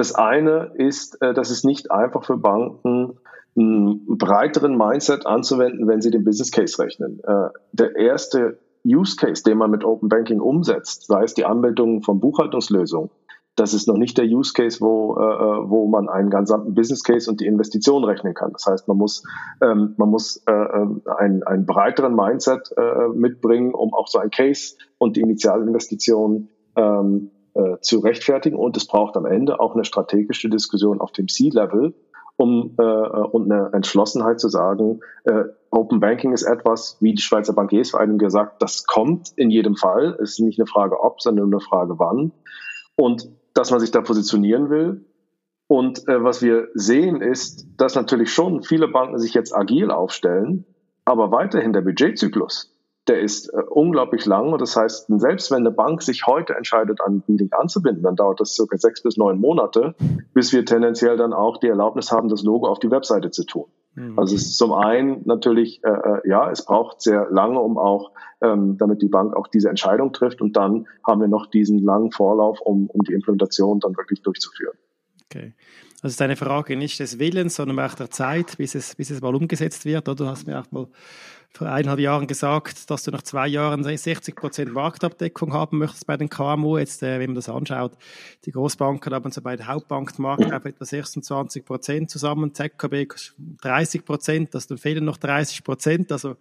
Das 0.00 0.14
eine 0.14 0.72
ist, 0.76 1.20
äh, 1.20 1.34
dass 1.34 1.50
es 1.50 1.62
nicht 1.62 1.90
einfach 1.90 2.24
für 2.24 2.38
Banken 2.38 3.18
einen 3.54 4.16
breiteren 4.16 4.74
Mindset 4.74 5.26
anzuwenden, 5.26 5.86
wenn 5.88 6.00
sie 6.00 6.10
den 6.10 6.24
Business 6.24 6.50
Case 6.50 6.82
rechnen. 6.82 7.20
Äh, 7.22 7.50
der 7.72 7.96
erste 7.96 8.58
Use 8.82 9.16
Case, 9.16 9.42
den 9.42 9.58
man 9.58 9.70
mit 9.70 9.84
Open 9.84 10.08
Banking 10.08 10.40
umsetzt, 10.40 11.06
sei 11.06 11.22
es 11.24 11.34
die 11.34 11.44
Anmeldung 11.44 12.00
von 12.00 12.18
Buchhaltungslösungen, 12.18 13.10
das 13.56 13.74
ist 13.74 13.88
noch 13.88 13.98
nicht 13.98 14.16
der 14.16 14.24
Use 14.24 14.54
Case, 14.54 14.80
wo, 14.80 15.18
äh, 15.18 15.68
wo 15.68 15.86
man 15.86 16.08
einen 16.08 16.30
gesamten 16.30 16.72
Business 16.72 17.04
Case 17.04 17.30
und 17.30 17.42
die 17.42 17.46
Investition 17.46 18.02
rechnen 18.02 18.32
kann. 18.32 18.52
Das 18.54 18.64
heißt, 18.64 18.88
man 18.88 18.96
muss, 18.96 19.22
ähm, 19.60 19.92
man 19.98 20.08
muss 20.08 20.42
äh, 20.46 20.50
einen, 20.50 21.42
einen 21.42 21.66
breiteren 21.66 22.14
Mindset 22.14 22.74
mitbringen, 23.12 23.74
um 23.74 23.92
auch 23.92 24.08
so 24.08 24.18
ein 24.18 24.30
Case 24.30 24.76
und 24.96 25.18
die 25.18 25.20
Initialinvestition 25.20 26.48
ähm, 26.76 27.32
äh, 27.54 27.78
zu 27.80 28.00
rechtfertigen. 28.00 28.56
Und 28.56 28.76
es 28.76 28.86
braucht 28.86 29.16
am 29.16 29.26
Ende 29.26 29.60
auch 29.60 29.74
eine 29.74 29.84
strategische 29.84 30.48
Diskussion 30.48 31.00
auf 31.00 31.12
dem 31.12 31.28
C-Level, 31.28 31.94
um 32.36 32.74
äh, 32.78 32.82
und 32.82 33.50
eine 33.50 33.70
Entschlossenheit 33.72 34.40
zu 34.40 34.48
sagen, 34.48 35.00
äh, 35.24 35.44
Open 35.70 36.00
Banking 36.00 36.32
ist 36.32 36.42
etwas, 36.42 36.96
wie 37.00 37.14
die 37.14 37.22
Schweizer 37.22 37.52
Bankiersvereinigung 37.52 38.18
gesagt, 38.18 38.60
das 38.60 38.86
kommt 38.86 39.32
in 39.36 39.50
jedem 39.50 39.76
Fall. 39.76 40.16
Es 40.20 40.32
ist 40.32 40.40
nicht 40.40 40.58
eine 40.58 40.66
Frage 40.66 41.00
ob, 41.00 41.20
sondern 41.20 41.46
eine 41.46 41.60
Frage 41.60 41.98
wann. 41.98 42.32
Und 42.96 43.28
dass 43.54 43.70
man 43.70 43.80
sich 43.80 43.90
da 43.90 44.00
positionieren 44.00 44.70
will. 44.70 45.04
Und 45.68 46.08
äh, 46.08 46.24
was 46.24 46.42
wir 46.42 46.68
sehen 46.74 47.20
ist, 47.20 47.66
dass 47.76 47.94
natürlich 47.94 48.32
schon 48.32 48.62
viele 48.62 48.88
Banken 48.88 49.18
sich 49.18 49.34
jetzt 49.34 49.54
agil 49.54 49.90
aufstellen, 49.90 50.64
aber 51.04 51.30
weiterhin 51.30 51.72
der 51.72 51.82
Budgetzyklus 51.82 52.74
der 53.08 53.20
ist 53.20 53.48
äh, 53.48 53.62
unglaublich 53.68 54.26
lang. 54.26 54.52
Und 54.52 54.60
das 54.60 54.76
heißt, 54.76 55.06
selbst 55.08 55.50
wenn 55.50 55.58
eine 55.58 55.70
Bank 55.70 56.02
sich 56.02 56.26
heute 56.26 56.54
entscheidet, 56.54 57.00
an 57.00 57.22
Meeting 57.26 57.50
anzubinden, 57.52 58.02
dann 58.02 58.16
dauert 58.16 58.40
das 58.40 58.54
circa 58.54 58.76
sechs 58.76 59.02
bis 59.02 59.16
neun 59.16 59.40
Monate, 59.40 59.94
bis 60.34 60.52
wir 60.52 60.64
tendenziell 60.64 61.16
dann 61.16 61.32
auch 61.32 61.58
die 61.58 61.68
Erlaubnis 61.68 62.12
haben, 62.12 62.28
das 62.28 62.42
Logo 62.42 62.68
auf 62.68 62.78
die 62.78 62.90
Webseite 62.90 63.30
zu 63.30 63.44
tun. 63.44 63.66
Mhm. 63.94 64.18
Also 64.18 64.34
es 64.34 64.42
ist 64.42 64.58
zum 64.58 64.72
einen 64.72 65.22
natürlich, 65.24 65.82
äh, 65.82 65.90
äh, 65.90 66.28
ja, 66.28 66.50
es 66.50 66.64
braucht 66.64 67.00
sehr 67.00 67.28
lange, 67.30 67.58
um 67.58 67.78
auch, 67.78 68.12
ähm, 68.40 68.76
damit 68.78 69.02
die 69.02 69.08
Bank 69.08 69.34
auch 69.34 69.48
diese 69.48 69.68
Entscheidung 69.68 70.12
trifft. 70.12 70.40
Und 70.40 70.56
dann 70.56 70.86
haben 71.06 71.20
wir 71.20 71.28
noch 71.28 71.46
diesen 71.46 71.82
langen 71.82 72.12
Vorlauf, 72.12 72.60
um, 72.60 72.88
um 72.88 73.02
die 73.02 73.12
Implementation 73.12 73.80
dann 73.80 73.96
wirklich 73.96 74.22
durchzuführen. 74.22 74.76
Okay. 75.24 75.54
Also 76.02 76.08
es 76.08 76.14
ist 76.14 76.22
eine 76.22 76.36
Frage 76.36 76.76
nicht 76.76 76.98
des 76.98 77.18
Willens, 77.18 77.56
sondern 77.56 77.78
auch 77.80 77.94
der 77.94 78.10
Zeit, 78.10 78.56
bis 78.56 78.74
es, 78.74 78.94
bis 78.94 79.10
es 79.10 79.20
mal 79.20 79.34
umgesetzt 79.34 79.84
wird. 79.84 80.08
Oder 80.08 80.16
du 80.16 80.26
hast 80.26 80.46
mir 80.46 80.58
auch 80.58 80.70
mal 80.70 80.86
vor 81.52 81.68
eineinhalb 81.68 81.98
Jahren 81.98 82.26
gesagt, 82.26 82.90
dass 82.90 83.02
du 83.02 83.10
nach 83.10 83.22
zwei 83.22 83.48
Jahren 83.48 83.82
60 83.84 84.34
Prozent 84.34 84.72
Marktabdeckung 84.72 85.52
haben 85.52 85.78
möchtest 85.78 86.06
bei 86.06 86.16
den 86.16 86.30
KMU. 86.30 86.78
Jetzt, 86.78 87.02
äh, 87.02 87.18
wenn 87.18 87.30
man 87.30 87.34
das 87.34 87.48
anschaut, 87.48 87.92
die 88.44 88.52
Großbanken 88.52 89.12
haben 89.12 89.30
so 89.30 89.42
bei 89.42 89.56
der 89.56 89.66
Hauptbank 89.66 90.18
Markt 90.18 90.50
auf 90.52 90.64
etwa 90.64 90.84
26 90.84 91.64
Prozent 91.64 92.10
zusammen, 92.10 92.54
ZKB 92.54 93.08
30 93.60 94.04
Prozent, 94.04 94.54
das 94.54 94.68
dann 94.68 94.78
fehlen 94.78 95.04
noch 95.04 95.18
30 95.18 95.64
Prozent. 95.64 96.12
Also 96.12 96.36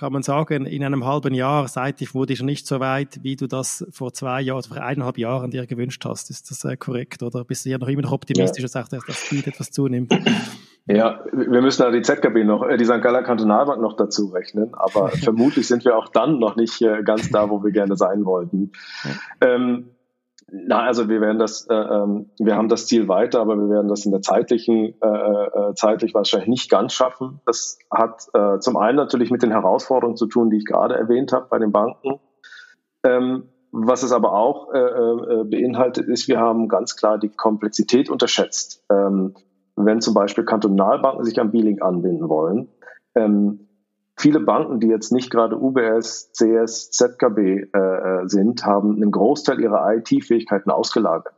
kann 0.00 0.14
man 0.14 0.22
sagen, 0.22 0.64
in 0.64 0.82
einem 0.82 1.04
halben 1.04 1.34
Jahr 1.34 1.68
seid 1.68 2.00
ihr 2.00 2.06
vermutlich 2.06 2.42
nicht 2.42 2.66
so 2.66 2.80
weit, 2.80 3.22
wie 3.22 3.36
du 3.36 3.46
das 3.46 3.86
vor 3.90 4.14
zwei 4.14 4.40
Jahren, 4.40 4.62
vor 4.62 4.78
eineinhalb 4.78 5.18
Jahren 5.18 5.50
dir 5.50 5.66
gewünscht 5.66 6.02
hast. 6.06 6.30
Ist 6.30 6.50
das 6.50 6.64
äh, 6.64 6.78
korrekt? 6.78 7.22
Oder 7.22 7.44
bist 7.44 7.66
du 7.66 7.68
ja 7.68 7.76
noch 7.76 7.86
immer 7.86 8.00
noch 8.00 8.12
optimistisch 8.12 8.62
ja. 8.62 8.64
und 8.64 8.70
sagst, 8.70 8.94
dass 8.94 9.04
das 9.04 9.18
Speed 9.26 9.46
etwas 9.46 9.70
zunimmt? 9.70 10.10
Ja, 10.86 11.22
wir 11.34 11.60
müssen 11.60 11.82
da 11.82 11.90
die 11.90 12.00
ZKB 12.00 12.44
noch, 12.44 12.66
äh, 12.66 12.78
die 12.78 12.86
St. 12.86 13.02
Galler 13.02 13.22
Kantonalbank 13.22 13.82
noch 13.82 13.94
dazu 13.94 14.28
rechnen, 14.28 14.72
aber 14.72 15.08
vermutlich 15.22 15.68
sind 15.68 15.84
wir 15.84 15.94
auch 15.98 16.08
dann 16.08 16.38
noch 16.38 16.56
nicht 16.56 16.80
äh, 16.80 17.02
ganz 17.02 17.30
da, 17.30 17.50
wo 17.50 17.62
wir 17.62 17.70
gerne 17.70 17.94
sein 17.96 18.24
wollten. 18.24 18.72
Ähm, 19.42 19.90
na, 20.52 20.80
also 20.80 21.08
wir 21.08 21.20
werden 21.20 21.38
das, 21.38 21.66
äh, 21.68 21.74
ähm, 21.74 22.30
wir 22.38 22.56
haben 22.56 22.68
das 22.68 22.86
Ziel 22.86 23.08
weiter, 23.08 23.40
aber 23.40 23.56
wir 23.56 23.68
werden 23.68 23.88
das 23.88 24.04
in 24.04 24.12
der 24.12 24.22
zeitlichen, 24.22 24.94
äh, 25.00 25.06
äh, 25.06 25.74
zeitlich 25.74 26.14
wahrscheinlich 26.14 26.48
nicht 26.48 26.70
ganz 26.70 26.92
schaffen. 26.92 27.40
Das 27.46 27.78
hat 27.90 28.28
äh, 28.34 28.58
zum 28.58 28.76
einen 28.76 28.96
natürlich 28.96 29.30
mit 29.30 29.42
den 29.42 29.50
Herausforderungen 29.50 30.16
zu 30.16 30.26
tun, 30.26 30.50
die 30.50 30.58
ich 30.58 30.64
gerade 30.64 30.94
erwähnt 30.96 31.32
habe 31.32 31.46
bei 31.48 31.58
den 31.58 31.72
Banken. 31.72 32.20
Ähm, 33.04 33.44
was 33.72 34.02
es 34.02 34.12
aber 34.12 34.32
auch 34.32 34.72
äh, 34.72 34.78
äh, 34.78 35.44
beinhaltet, 35.44 36.08
ist, 36.08 36.26
wir 36.28 36.40
haben 36.40 36.68
ganz 36.68 36.96
klar 36.96 37.18
die 37.18 37.28
Komplexität 37.28 38.10
unterschätzt. 38.10 38.84
Ähm, 38.90 39.34
wenn 39.76 40.00
zum 40.00 40.14
Beispiel 40.14 40.44
Kantonalbanken 40.44 41.24
sich 41.24 41.40
am 41.40 41.52
B-Link 41.52 41.80
anbinden 41.80 42.28
wollen, 42.28 42.68
ähm, 43.14 43.68
viele 44.20 44.40
Banken, 44.40 44.80
die 44.80 44.88
jetzt 44.88 45.12
nicht 45.12 45.30
gerade 45.30 45.56
UBS, 45.56 46.30
CS, 46.32 46.90
ZKB 46.90 47.38
äh, 47.38 47.78
äh, 47.78 48.28
sind, 48.28 48.64
haben 48.64 48.96
einen 48.96 49.10
Großteil 49.10 49.60
ihrer 49.60 49.94
IT-Fähigkeiten 49.94 50.70
ausgelagert. 50.70 51.34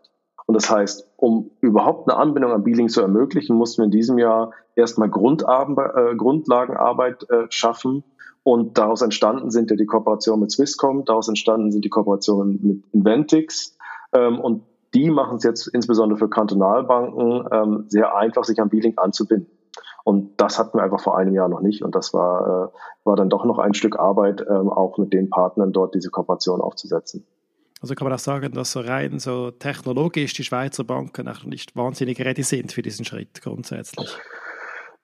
Und 0.47 0.55
das 0.55 0.69
heißt, 0.69 1.09
um 1.17 1.51
überhaupt 1.61 2.11
eine 2.11 2.19
Anbindung 2.19 2.53
am 2.53 2.65
B-Link 2.65 2.91
zu 2.91 3.01
ermöglichen, 3.01 3.57
mussten 3.57 3.83
wir 3.83 3.85
in 3.85 3.91
diesem 3.91 4.19
Jahr 4.19 4.53
erstmal 4.75 5.09
äh, 5.09 6.17
Grundlagenarbeit 6.17 7.31
äh, 7.31 7.47
schaffen. 7.49 8.05
Und 8.43 8.77
daraus 8.77 9.03
entstanden 9.03 9.51
sind 9.51 9.71
ja 9.71 9.77
die 9.77 9.87
Kooperationen 9.87 10.41
mit 10.41 10.51
Swisscom, 10.51 11.05
daraus 11.05 11.29
entstanden 11.29 11.71
sind 11.71 11.85
die 11.85 11.91
Kooperationen 11.91 12.59
mit 12.61 12.85
Inventix. 12.93 13.77
Ähm, 14.12 14.41
und 14.41 14.65
die 14.95 15.11
machen 15.11 15.37
es 15.37 15.45
jetzt 15.45 15.69
insbesondere 15.69 16.19
für 16.19 16.29
Kantonalbanken 16.29 17.49
ähm, 17.53 17.85
sehr 17.87 18.17
einfach, 18.17 18.45
sich 18.45 18.61
am 18.61 18.69
B-Link 18.69 19.01
anzubinden. 19.01 19.49
Und 20.04 20.40
das 20.40 20.59
hatten 20.59 20.78
wir 20.78 20.82
einfach 20.82 21.00
vor 21.00 21.16
einem 21.16 21.35
Jahr 21.35 21.49
noch 21.49 21.61
nicht. 21.61 21.82
Und 21.82 21.94
das 21.94 22.12
war, 22.12 22.73
äh, 22.73 23.06
war 23.06 23.16
dann 23.16 23.30
doch 23.30 23.44
noch 23.44 23.59
ein 23.59 23.75
Stück 23.75 23.99
Arbeit, 23.99 24.44
ähm, 24.49 24.68
auch 24.68 24.99
mit 24.99 25.12
den 25.12 25.30
Partnern 25.30 25.73
dort 25.73 25.94
diese 25.94 26.11
Kooperation 26.11 26.61
aufzusetzen. 26.61 27.25
Also 27.80 27.94
kann 27.94 28.06
man 28.06 28.14
auch 28.14 28.21
sagen, 28.21 28.52
dass 28.52 28.73
so 28.73 28.80
rein 28.80 29.18
so 29.18 29.50
technologisch 29.50 30.35
die 30.35 30.44
Schweizer 30.44 30.85
Banken 30.85 31.28
auch 31.28 31.44
nicht 31.44 31.75
wahnsinnig 31.75 32.21
ready 32.21 32.44
sind 32.44 32.73
für 32.73 32.82
diesen 32.82 33.04
Schritt 33.04 33.42
grundsätzlich. 33.42 34.16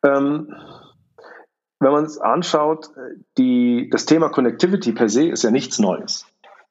Ähm, 0.05 0.55
wenn 1.81 1.93
man 1.93 2.05
es 2.05 2.19
anschaut, 2.19 2.90
die, 3.37 3.88
das 3.90 4.07
Thema 4.07 4.28
Connectivity 4.28 4.93
per 4.93 5.09
se 5.09 5.28
ist 5.28 5.43
ja 5.43 5.50
nichts 5.50 5.78
Neues. 5.78 6.26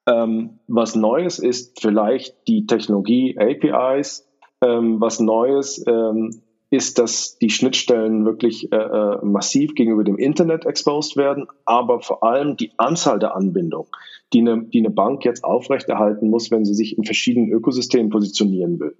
Ähm, 0.05 0.59
was 0.67 0.95
Neues 0.95 1.39
ist 1.39 1.81
vielleicht 1.81 2.35
die 2.47 2.65
Technologie 2.65 3.37
APIs. 3.37 4.25
Ähm, 4.61 4.99
was 4.99 5.19
Neues 5.19 5.83
ähm, 5.87 6.41
ist, 6.69 6.99
dass 6.99 7.37
die 7.37 7.49
Schnittstellen 7.49 8.25
wirklich 8.25 8.71
äh, 8.71 8.75
äh, 8.75 9.25
massiv 9.25 9.73
gegenüber 9.75 10.03
dem 10.03 10.17
Internet 10.17 10.65
exposed 10.65 11.15
werden, 11.15 11.47
aber 11.65 12.01
vor 12.01 12.23
allem 12.23 12.57
die 12.57 12.71
Anzahl 12.77 13.19
der 13.19 13.35
Anbindungen, 13.35 13.89
die 14.33 14.41
eine, 14.41 14.63
die 14.63 14.79
eine 14.79 14.89
Bank 14.89 15.23
jetzt 15.23 15.43
aufrechterhalten 15.43 16.29
muss, 16.29 16.51
wenn 16.51 16.65
sie 16.65 16.73
sich 16.73 16.97
in 16.97 17.05
verschiedenen 17.05 17.51
Ökosystemen 17.51 18.09
positionieren 18.09 18.79
will. 18.79 18.95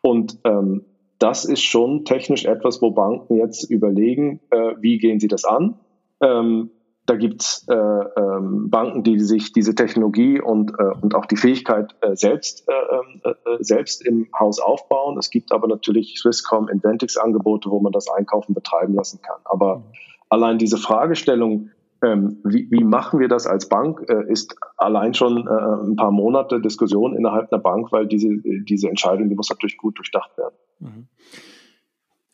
Und 0.00 0.38
ähm, 0.44 0.84
das 1.18 1.44
ist 1.44 1.62
schon 1.62 2.06
technisch 2.06 2.46
etwas, 2.46 2.80
wo 2.80 2.90
Banken 2.92 3.36
jetzt 3.36 3.70
überlegen, 3.70 4.40
äh, 4.50 4.74
wie 4.80 4.98
gehen 4.98 5.20
sie 5.20 5.28
das 5.28 5.44
an. 5.44 5.78
Ähm, 6.22 6.70
da 7.10 7.16
gibt's 7.16 7.66
äh, 7.68 7.74
ähm, 7.74 8.70
Banken, 8.70 9.02
die 9.02 9.18
sich 9.18 9.52
diese 9.52 9.74
Technologie 9.74 10.40
und, 10.40 10.70
äh, 10.78 10.92
und 11.00 11.16
auch 11.16 11.26
die 11.26 11.36
Fähigkeit 11.36 11.92
äh, 12.02 12.14
selbst, 12.14 12.68
äh, 12.68 13.28
äh, 13.28 13.30
äh, 13.30 13.56
selbst 13.58 14.06
im 14.06 14.28
Haus 14.38 14.60
aufbauen. 14.60 15.18
Es 15.18 15.30
gibt 15.30 15.50
aber 15.50 15.66
natürlich 15.66 16.20
Swisscom, 16.20 16.68
Inventix-Angebote, 16.68 17.68
wo 17.68 17.80
man 17.80 17.90
das 17.90 18.08
Einkaufen 18.08 18.54
betreiben 18.54 18.94
lassen 18.94 19.20
kann. 19.22 19.40
Aber 19.42 19.78
mhm. 19.78 19.82
allein 20.28 20.58
diese 20.58 20.76
Fragestellung, 20.76 21.70
ähm, 22.00 22.38
wie, 22.44 22.70
wie 22.70 22.84
machen 22.84 23.18
wir 23.18 23.26
das 23.26 23.48
als 23.48 23.68
Bank, 23.68 24.08
äh, 24.08 24.30
ist 24.30 24.54
allein 24.76 25.12
schon 25.12 25.48
äh, 25.48 25.90
ein 25.90 25.96
paar 25.96 26.12
Monate 26.12 26.60
Diskussion 26.60 27.16
innerhalb 27.16 27.52
einer 27.52 27.60
Bank, 27.60 27.90
weil 27.90 28.06
diese, 28.06 28.28
diese 28.44 28.88
Entscheidung, 28.88 29.28
die 29.28 29.34
muss 29.34 29.50
natürlich 29.50 29.78
gut 29.78 29.98
durchdacht 29.98 30.38
werden. 30.38 30.54
Mhm 30.78 31.08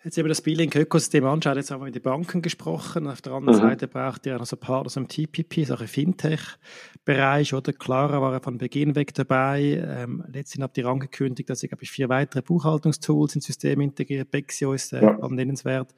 jetzt 0.06 0.18
über 0.18 0.28
das 0.28 0.40
B-Link-Ökosystem 0.40 1.24
anschaut, 1.26 1.56
jetzt 1.56 1.72
haben 1.72 1.80
wir 1.80 1.86
mit 1.86 1.96
den 1.96 2.02
Banken 2.02 2.40
gesprochen. 2.40 3.08
Auf 3.08 3.22
der 3.22 3.32
anderen 3.32 3.58
mhm. 3.58 3.62
Seite 3.62 3.88
braucht 3.88 4.24
ihr 4.24 4.38
noch 4.38 4.46
so 4.46 4.56
Partner 4.56 4.96
im 4.96 5.08
TPP, 5.08 5.64
so 5.64 5.74
im 5.74 5.88
Fintech-Bereich, 5.88 7.52
oder? 7.54 7.72
Clara 7.72 8.22
war 8.22 8.40
von 8.40 8.56
Beginn 8.56 8.94
weg 8.94 9.14
dabei. 9.14 9.84
Ähm, 9.84 10.22
letztendlich 10.28 10.62
habt 10.62 10.78
ihr 10.78 10.86
angekündigt, 10.86 11.50
dass 11.50 11.64
ihr, 11.64 11.68
glaube 11.68 11.82
ich, 11.82 11.90
vier 11.90 12.08
weitere 12.08 12.42
Buchhaltungstools 12.42 13.34
ins 13.34 13.46
System 13.46 13.80
integriert. 13.80 14.30
Bexio 14.30 14.74
ist 14.74 14.92
äh, 14.92 15.02
ja. 15.02 15.28
nennenswert. 15.28 15.92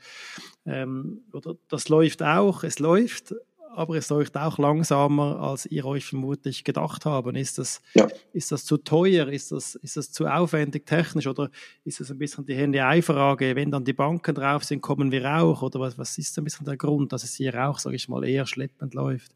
Ähm, 0.65 1.21
oder 1.35 1.57
das 1.69 1.91
läuft 1.91 2.23
auch, 2.23 2.65
es 2.65 2.79
läuft, 2.79 3.35
aber 3.75 3.97
es 3.97 4.09
läuft 4.11 4.37
auch 4.37 4.59
langsamer, 4.59 5.41
als 5.41 5.67
ihr 5.67 5.85
euch 5.85 6.05
vermutlich 6.05 6.65
gedacht 6.65 7.05
haben. 7.05 7.37
Ist 7.37 7.59
das, 7.59 7.81
ja. 7.95 8.07
ist 8.33 8.53
das 8.53 8.65
zu 8.65 8.77
teuer? 8.79 9.29
Ist 9.29 9.53
das, 9.53 9.75
ist 9.77 9.97
das 9.97 10.13
zu 10.13 10.27
aufwendig 10.27 10.87
technisch? 10.87 11.27
Oder 11.27 11.51
ist 11.85 12.01
das 12.01 12.11
ein 12.11 12.19
bisschen 12.19 12.47
die 12.47 12.55
Hände-Ei-Frage? 12.55 13.55
Wenn 13.57 13.71
dann 13.71 13.85
die 13.85 13.93
Banken 13.93 14.35
drauf 14.35 14.65
sind, 14.65 14.81
kommen 14.81 15.13
wir 15.13 15.25
auch? 15.41 15.63
Oder 15.63 15.81
was, 15.81 15.99
was 15.99 16.19
ist 16.19 16.37
ein 16.39 16.45
bisschen 16.45 16.67
der 16.67 16.77
Grund, 16.77 17.13
dass 17.13 17.25
es 17.25 17.35
hier 17.35 17.55
auch, 17.69 17.79
sage 17.79 17.97
ich 17.97 18.09
mal, 18.09 18.25
eher 18.25 18.47
schleppend 18.47 18.95
läuft? 18.95 19.33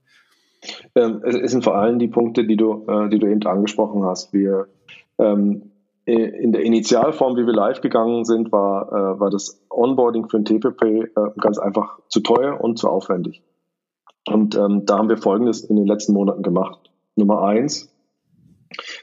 Ähm, 0.95 1.23
es 1.25 1.51
sind 1.51 1.65
vor 1.65 1.77
allem 1.77 1.99
die 1.99 2.09
Punkte, 2.09 2.47
die 2.47 2.57
du, 2.57 2.85
äh, 2.89 3.09
die 3.09 3.19
du 3.19 3.27
eben 3.27 3.45
angesprochen 3.47 4.05
hast. 4.05 4.33
Wir 4.33 4.69
ähm, 5.19 5.73
in 6.05 6.51
der 6.51 6.62
Initialform, 6.62 7.37
wie 7.37 7.47
wir 7.47 7.53
live 7.53 7.81
gegangen 7.81 8.25
sind, 8.25 8.51
war, 8.51 8.89
äh, 8.89 9.21
war 9.21 9.31
das 9.31 9.62
Onboarding 9.71 10.29
für 10.29 10.39
ein 10.39 10.45
TPP 10.45 10.83
äh, 10.83 11.09
ganz 11.41 11.59
einfach 11.59 12.01
zu 12.09 12.21
teuer 12.21 12.61
und 12.61 12.77
zu 12.79 12.89
aufwendig. 12.89 13.41
Und 14.29 14.55
ähm, 14.57 14.85
da 14.87 14.99
haben 14.99 15.09
wir 15.09 15.17
Folgendes 15.17 15.64
in 15.64 15.76
den 15.76 15.87
letzten 15.87 16.12
Monaten 16.12 16.43
gemacht. 16.43 16.91
Nummer 17.17 17.43
eins, 17.43 17.93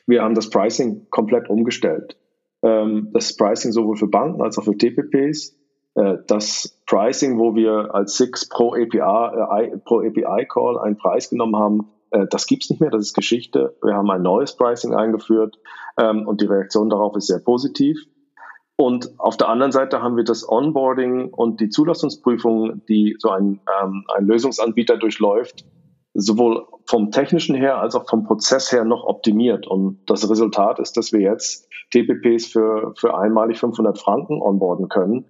wir 0.08 0.24
haben 0.24 0.36
das 0.36 0.50
Pricing 0.50 1.08
komplett 1.10 1.50
umgestellt. 1.50 2.18
Ähm, 2.64 3.10
das 3.14 3.36
Pricing 3.36 3.72
sowohl 3.72 3.98
für 3.98 4.08
Banken 4.08 4.42
als 4.42 4.58
auch 4.58 4.64
für 4.64 4.78
TPPs. 4.78 5.58
Äh, 5.96 6.18
das 6.28 6.82
Pricing, 6.86 7.38
wo 7.38 7.56
wir 7.56 7.94
als 7.94 8.18
SIX 8.18 8.50
pro 8.50 8.74
API, 8.74 9.72
äh, 9.74 9.78
pro 9.78 10.00
API 10.00 10.46
Call 10.48 10.80
einen 10.80 10.98
Preis 10.98 11.30
genommen 11.30 11.56
haben, 11.58 11.90
äh, 12.12 12.26
das 12.30 12.48
gibt's 12.48 12.70
nicht 12.70 12.80
mehr, 12.80 12.90
das 12.90 13.04
ist 13.04 13.14
Geschichte. 13.14 13.76
Wir 13.84 13.94
haben 13.96 14.10
ein 14.10 14.22
neues 14.22 14.56
Pricing 14.56 14.94
eingeführt 14.94 15.60
ähm, 15.98 16.28
und 16.28 16.42
die 16.42 16.46
Reaktion 16.46 16.90
darauf 16.90 17.16
ist 17.16 17.28
sehr 17.28 17.40
positiv. 17.40 17.98
Und 18.80 19.10
auf 19.20 19.36
der 19.36 19.50
anderen 19.50 19.74
Seite 19.74 20.02
haben 20.02 20.16
wir 20.16 20.24
das 20.24 20.48
Onboarding 20.48 21.34
und 21.34 21.60
die 21.60 21.68
Zulassungsprüfung, 21.68 22.82
die 22.88 23.18
so 23.20 23.30
ein, 23.30 23.60
ähm, 23.84 24.06
ein 24.16 24.26
Lösungsanbieter 24.26 24.96
durchläuft, 24.96 25.66
sowohl 26.14 26.66
vom 26.86 27.12
technischen 27.12 27.56
her 27.56 27.80
als 27.80 27.94
auch 27.96 28.10
vom 28.10 28.24
Prozess 28.24 28.72
her 28.72 28.86
noch 28.86 29.04
optimiert. 29.04 29.68
Und 29.68 30.00
das 30.06 30.30
Resultat 30.30 30.80
ist, 30.80 30.96
dass 30.96 31.12
wir 31.12 31.20
jetzt 31.20 31.68
TPPs 31.92 32.46
für, 32.46 32.94
für 32.96 33.18
einmalig 33.18 33.60
500 33.60 34.00
Franken 34.00 34.42
onboarden 34.42 34.88
können. 34.88 35.26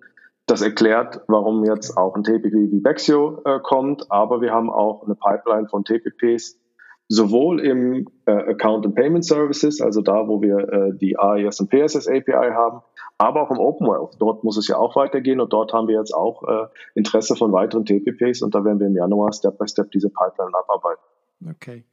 Das 0.46 0.62
erklärt, 0.62 1.22
warum 1.27 1.65
jetzt 1.65 1.98
auch 1.98 2.13
ein 2.13 2.24
TPP 2.24 2.53
wie 2.53 2.82
Bexio 2.82 3.41
äh, 3.46 3.60
kommt, 3.63 4.12
aber 4.12 4.41
wir 4.41 4.51
haben 4.51 4.70
auch 4.70 5.03
eine 5.03 5.15
Pipeline 5.15 5.68
von 5.70 5.84
TPPs, 5.84 6.60
sowohl 7.08 7.62
im 7.62 8.08
äh, 8.27 8.32
Account 8.32 8.86
and 8.86 8.94
Payment 8.94 9.25
Services, 9.25 9.82
also 9.82 10.01
da, 10.01 10.27
wo 10.27 10.39
wir 10.39 10.60
äh, 10.72 10.96
die 10.96 11.18
AES 11.18 11.62
und 11.62 11.72
PSS 11.72 12.08
API 12.08 12.51
haben, 12.53 12.82
aber 13.19 13.43
auch 13.43 13.51
im 13.51 13.59
Open 13.59 13.85
Wealth. 13.85 14.15
Dort 14.19 14.43
muss 14.43 14.57
es 14.57 14.67
ja 14.67 14.77
auch 14.77 14.95
weitergehen 14.95 15.39
und 15.41 15.53
dort 15.53 15.73
haben 15.73 15.88
wir 15.88 15.95
jetzt 15.95 16.13
auch 16.15 16.41
äh, 16.47 16.67
Interesse 16.95 17.35
von 17.35 17.51
weiteren 17.51 17.85
TPPs 17.85 18.41
und 18.41 18.55
da 18.55 18.63
werden 18.63 18.79
wir 18.79 18.88
im 18.88 18.95
Januar 18.95 19.33
Step 19.33 19.57
by 19.59 19.67
Step 19.67 19.91
diese 19.91 20.09
Pipeline 20.09 20.57
abarbeiten. 20.57 21.03
Okay. 21.51 21.83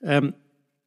Ähm, 0.00 0.34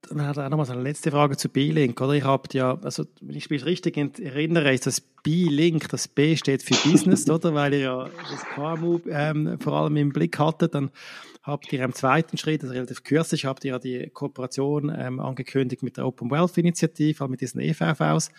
dann 0.10 0.28
hat 0.28 0.38
er 0.38 0.50
noch 0.50 0.58
mal 0.58 0.66
so 0.66 0.74
eine 0.74 0.84
letzte 0.84 1.12
Frage 1.12 1.36
zu 1.36 1.50
B-Link, 1.50 2.00
oder? 2.00 2.14
Ich 2.14 2.24
habe 2.24 2.44
ja, 2.54 2.78
also 2.82 3.06
wenn 3.22 3.36
ich 3.36 3.50
mich 3.50 3.66
richtig 3.66 3.98
erinnere, 3.98 4.74
ist 4.74 4.86
das 4.86 5.02
B-Link, 5.02 5.90
das 5.90 6.08
B 6.08 6.38
steht 6.38 6.64
für 6.64 6.76
Business, 6.90 7.30
oder? 7.30 7.54
Weil 7.54 7.74
ihr 7.74 7.80
ja 7.80 8.10
das 8.30 8.46
KMU 8.54 9.00
ähm, 9.10 9.58
vor 9.60 9.74
allem 9.74 9.98
im 9.98 10.14
Blick 10.14 10.38
hattet, 10.40 10.76
dann 10.76 10.92
habt 11.44 11.72
ihr 11.74 11.84
im 11.84 11.94
zweiten 11.94 12.38
Schritt, 12.38 12.64
also 12.64 12.74
relativ 12.74 13.04
kürzlich, 13.04 13.46
habt 13.46 13.66
ihr 13.66 13.72
ja 13.72 13.80
die 13.80 14.10
Kooperation 14.12 14.94
ähm, 14.96 15.20
angekündigt 15.20 15.84
mit 15.84 15.98
der 15.98 16.06
Open 16.06 16.32
Wealth 16.32 16.58
Initiative, 16.58 17.28
mit 17.28 17.42
diesen 17.42 17.62
EVVs. 17.62 18.32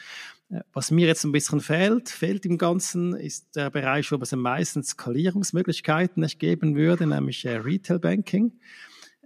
Was 0.72 0.92
mir 0.92 1.08
jetzt 1.08 1.24
ein 1.24 1.32
bisschen 1.32 1.60
fehlt, 1.60 2.08
fehlt 2.08 2.46
im 2.46 2.56
Ganzen, 2.56 3.14
ist 3.14 3.56
der 3.56 3.68
Bereich, 3.70 4.12
wo 4.12 4.16
es 4.16 4.32
am 4.32 4.42
meisten 4.42 4.82
Skalierungsmöglichkeiten 4.82 6.22
nicht 6.22 6.38
geben 6.38 6.76
würde, 6.76 7.06
nämlich 7.06 7.44
äh, 7.44 7.56
Retail 7.56 7.98
Banking. 7.98 8.52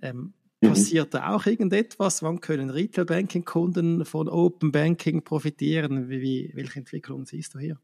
Ähm, 0.00 0.32
mhm. 0.62 0.68
Passiert 0.68 1.12
da 1.12 1.34
auch 1.34 1.44
irgendetwas? 1.44 2.22
Wann 2.22 2.40
können 2.40 2.70
Retail 2.70 3.04
Banking 3.04 3.44
Kunden 3.44 4.06
von 4.06 4.28
Open 4.28 4.72
Banking 4.72 5.22
profitieren? 5.22 6.08
Wie, 6.08 6.22
wie, 6.22 6.52
welche 6.54 6.78
Entwicklungen 6.78 7.26
siehst 7.26 7.54
du 7.54 7.58
hier? 7.58 7.76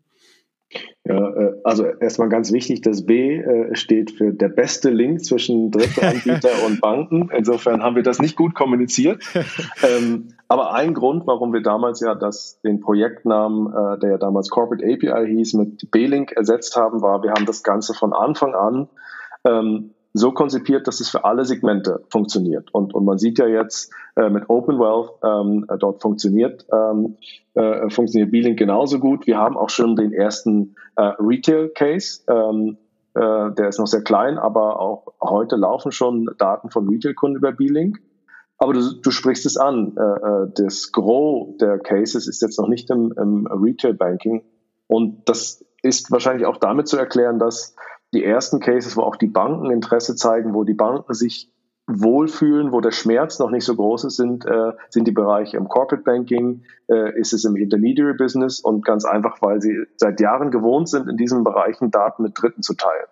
Ja, 1.05 1.31
äh, 1.31 1.53
also 1.63 1.85
erstmal 1.85 2.29
ganz 2.31 2.53
wichtig, 2.53 2.81
das 2.81 3.05
B 3.05 3.37
äh, 3.37 3.77
steht 3.77 4.11
für 4.11 4.33
der 4.33 4.49
beste 4.49 4.91
Link 4.91 5.25
zwischen 5.25 5.71
Drittelanbieter 5.71 6.51
und 6.67 6.81
Banken. 6.81 7.29
Insofern 7.37 7.83
haben 7.83 7.97
wir 7.97 8.03
das 8.03 8.19
nicht 8.19 8.35
gut 8.35 8.55
kommuniziert. 8.55 9.23
Ähm, 9.83 10.29
aber 10.49 10.75
ein 10.75 10.95
Grund, 10.95 11.27
warum 11.27 11.53
wir 11.53 11.63
damals 11.63 12.01
ja 12.01 12.15
das, 12.15 12.61
den 12.63 12.81
Projektnamen, 12.81 13.73
äh, 13.73 13.99
der 13.99 14.11
ja 14.11 14.19
damals 14.19 14.49
Corporate 14.49 14.85
API 14.85 15.27
hieß, 15.27 15.55
mit 15.55 15.91
B-Link 15.91 16.33
ersetzt 16.33 16.77
haben, 16.77 17.03
war, 17.03 17.23
wir 17.23 17.33
haben 17.33 17.47
das 17.47 17.63
Ganze 17.63 17.95
von 17.95 18.13
Anfang 18.13 18.55
an 18.55 18.89
ähm, 19.45 19.91
so 20.13 20.33
konzipiert, 20.33 20.87
dass 20.87 21.01
es 21.01 21.11
für 21.11 21.25
alle 21.25 21.45
Segmente 21.45 22.05
funktioniert. 22.09 22.73
Und, 22.73 22.95
und 22.95 23.05
man 23.05 23.19
sieht 23.19 23.39
ja 23.39 23.47
jetzt 23.47 23.93
äh, 24.17 24.31
mit 24.31 24.49
Open 24.49 24.79
Wealth, 24.79 25.11
ähm, 25.23 25.67
äh, 25.69 25.77
dort 25.77 26.01
funktioniert, 26.01 26.65
ähm, 26.73 27.17
äh, 27.55 27.91
funktioniert 27.91 28.31
B-Link 28.31 28.59
genauso 28.59 28.99
gut. 28.99 29.27
Wir 29.27 29.37
haben 29.37 29.59
auch 29.59 29.69
schon 29.69 29.95
den 29.95 30.13
ersten 30.13 30.75
äh, 30.97 31.13
Retail-Case. 31.19 32.23
Ähm, 32.29 32.79
äh, 33.15 33.53
der 33.53 33.69
ist 33.69 33.79
noch 33.79 33.87
sehr 33.87 34.03
klein, 34.03 34.39
aber 34.39 34.81
auch 34.81 35.13
heute 35.21 35.57
laufen 35.57 35.93
schon 35.93 36.31
Daten 36.39 36.71
von 36.71 36.89
Retail-Kunden 36.89 37.37
über 37.37 37.53
B-Link. 37.53 37.99
Aber 38.59 38.73
du, 38.73 38.81
du 39.03 39.11
sprichst 39.11 39.47
es 39.47 39.57
an. 39.57 39.97
Äh, 39.97 40.01
äh, 40.01 40.49
das 40.55 40.93
Gros 40.93 41.57
der 41.59 41.79
Cases 41.79 42.27
ist 42.27 42.41
jetzt 42.43 42.59
noch 42.59 42.69
nicht 42.69 42.91
im, 42.91 43.13
im 43.17 43.47
Retail-Banking. 43.47 44.45
Und 44.87 45.29
das 45.29 45.65
ist 45.83 46.11
wahrscheinlich 46.11 46.47
auch 46.47 46.57
damit 46.57 46.89
zu 46.89 46.97
erklären, 46.97 47.39
dass 47.39 47.75
die 48.15 48.25
ersten 48.25 48.61
Cases, 48.61 48.97
wo 48.97 49.03
auch 49.03 49.17
die 49.17 49.27
Banken 49.27 49.71
Interesse 49.71 50.17
zeigen, 50.17 50.55
wo 50.55 50.65
die 50.65 50.75
Banken 50.75 51.13
sich 51.13 51.51
wohlfühlen, 51.89 52.73
wo 52.73 52.81
der 52.81 52.91
Schmerz 52.91 53.39
noch 53.39 53.51
nicht 53.51 53.65
so 53.65 53.77
groß 53.77 54.05
ist, 54.05 54.17
sind, 54.17 54.45
äh, 54.45 54.73
sind 54.91 55.07
die 55.07 55.13
Bereiche 55.13 55.57
im 55.57 55.69
Corporate 55.69 56.03
Banking, 56.03 56.63
äh, 56.89 57.19
ist 57.19 57.33
es 57.33 57.45
im 57.45 57.57
Intermediary 57.57 58.15
Business 58.15 58.59
und 58.59 58.85
ganz 58.85 59.05
einfach, 59.05 59.41
weil 59.41 59.61
sie 59.61 59.85
seit 59.97 60.21
Jahren 60.21 60.51
gewohnt 60.51 60.89
sind, 60.89 61.09
in 61.09 61.17
diesen 61.17 61.45
Bereichen 61.45 61.91
Daten 61.91 62.25
mit 62.25 62.41
Dritten 62.41 62.63
zu 62.63 62.75
teilen. 62.75 63.07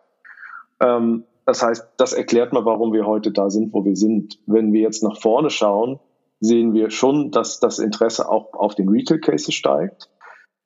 Ähm, 0.81 1.25
das 1.47 1.63
heißt, 1.63 1.95
das 1.97 2.13
erklärt 2.13 2.53
mal, 2.53 2.65
warum 2.65 2.93
wir 2.93 3.07
heute 3.07 3.31
da 3.33 3.51
sind, 3.51 3.73
wo 3.73 3.85
wir 3.85 3.97
sind. 3.97 4.39
Wenn 4.47 4.73
wir 4.73 4.81
jetzt 4.81 5.03
nach 5.03 5.21
vorne 5.21 5.51
schauen, 5.51 6.01
sehen 6.41 6.73
wir 6.73 6.91
schon, 6.91 7.31
dass 7.31 7.61
das 7.61 7.79
Interesse 7.79 8.29
auch 8.29 8.55
auf 8.55 8.75
den 8.75 8.89
Retail 8.89 9.19
Cases 9.19 9.55
steigt. 9.55 10.11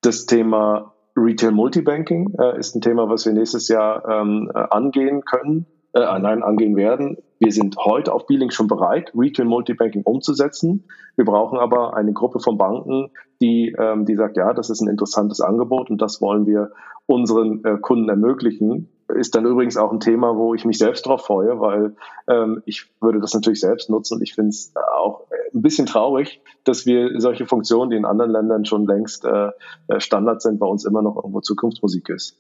Das 0.03 0.27
Thema 0.27 0.95
Retail 1.17 1.53
Multibanking 1.53 2.35
äh, 2.39 2.59
ist 2.59 2.77
ein 2.77 2.81
Thema, 2.81 3.09
was 3.09 3.27
wir 3.27 3.33
nächstes 3.33 3.69
Jahr 3.69 4.09
ähm, 4.09 4.51
äh, 4.55 4.59
angehen 4.71 5.25
können, 5.25 5.67
äh, 5.95 6.01
nein, 6.01 6.43
angehen 6.43 6.77
werden. 6.77 7.19
Wir 7.41 7.53
sind 7.53 7.77
heute 7.77 8.13
auf 8.13 8.27
B-Link 8.27 8.53
schon 8.53 8.69
bereit, 8.69 9.13
Retail 9.17 9.47
Multibanking 9.47 10.03
umzusetzen. 10.03 10.85
Wir 11.17 11.25
brauchen 11.25 11.59
aber 11.59 11.97
eine 11.97 12.13
Gruppe 12.13 12.39
von 12.41 12.57
Banken, 12.57 13.11
die, 13.41 13.75
ähm, 13.79 14.05
die 14.05 14.15
sagt, 14.15 14.37
ja, 14.37 14.53
das 14.53 14.71
ist 14.71 14.81
ein 14.81 14.89
interessantes 14.89 15.41
Angebot 15.41 15.91
und 15.91 16.01
das 16.01 16.21
wollen 16.21 16.47
wir 16.47 16.71
unseren 17.07 17.65
äh, 17.65 17.79
Kunden 17.79 18.09
ermöglichen 18.09 18.89
ist 19.15 19.35
dann 19.35 19.47
übrigens 19.47 19.77
auch 19.77 19.93
ein 19.93 20.01
Thema, 20.01 20.37
wo 20.37 20.55
ich 20.55 20.65
mich 20.65 20.79
selbst 20.79 21.07
drauf 21.07 21.25
freue, 21.25 21.61
weil 21.61 21.97
ähm, 22.29 22.63
ich 22.67 22.87
würde 23.01 23.21
das 23.21 23.35
natürlich 23.35 23.61
selbst 23.61 23.89
nutzen 23.91 24.15
und 24.15 24.23
ich 24.23 24.35
finde 24.35 24.51
es 24.51 24.73
auch 24.95 25.27
ein 25.55 25.63
bisschen 25.63 25.87
traurig, 25.87 26.41
dass 26.65 26.87
wir 26.87 27.19
solche 27.21 27.47
Funktionen, 27.47 27.91
die 27.91 27.97
in 27.97 28.05
anderen 28.05 28.33
Ländern 28.33 28.65
schon 28.65 28.87
längst 28.87 29.25
äh, 29.25 29.51
äh 29.89 30.01
Standard 30.01 30.43
sind, 30.43 30.59
bei 30.59 30.67
uns 30.67 30.85
immer 30.85 31.03
noch 31.03 31.17
irgendwo 31.17 31.41
Zukunftsmusik 31.41 32.09
ist. 32.11 32.39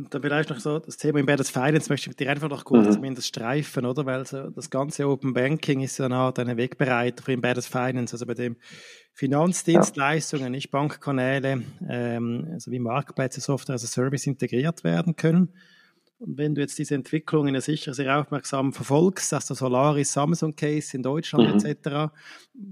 Und 0.00 0.14
dann 0.14 0.22
vielleicht 0.22 0.48
noch 0.48 0.60
so 0.60 0.78
das 0.78 0.96
Thema 0.96 1.18
Embedded 1.18 1.46
Finance 1.46 1.90
möchte 1.90 2.04
ich 2.04 2.08
mit 2.08 2.20
dir 2.20 2.30
einfach 2.30 2.48
noch 2.48 2.64
kurz 2.64 2.86
mhm. 2.86 2.92
zumindest 2.92 3.28
streifen, 3.28 3.84
oder? 3.84 4.06
Weil 4.06 4.26
so 4.26 4.48
das 4.48 4.70
ganze 4.70 5.06
Open 5.06 5.34
Banking 5.34 5.80
ist 5.80 5.98
ja 5.98 6.06
eine 6.06 6.16
Art 6.16 6.38
eine 6.38 6.56
Wegbereiter 6.56 7.22
für 7.22 7.32
Embedded 7.32 7.64
Finance, 7.64 8.14
also 8.14 8.24
bei 8.24 8.32
dem 8.32 8.56
Finanzdienstleistungen, 9.12 10.52
nicht 10.52 10.70
Bankkanäle, 10.70 11.62
ähm, 11.86 12.48
also 12.50 12.70
wie 12.70 12.78
Marktplätze, 12.78 13.42
Software 13.42 13.74
as 13.74 13.84
a 13.84 13.88
Service 13.88 14.26
integriert 14.26 14.84
werden 14.84 15.16
können. 15.16 15.50
Und 16.20 16.36
wenn 16.36 16.54
du 16.54 16.60
jetzt 16.60 16.78
diese 16.78 16.94
Entwicklungen 16.94 17.54
ja 17.54 17.62
sicher 17.62 17.94
sehr 17.94 18.20
aufmerksam 18.20 18.74
verfolgst, 18.74 19.32
dass 19.32 19.46
der 19.46 19.56
Solaris 19.56 20.12
Samsung 20.12 20.54
Case 20.54 20.94
in 20.94 21.02
Deutschland 21.02 21.64
mhm. 21.64 21.70
etc., 21.70 22.12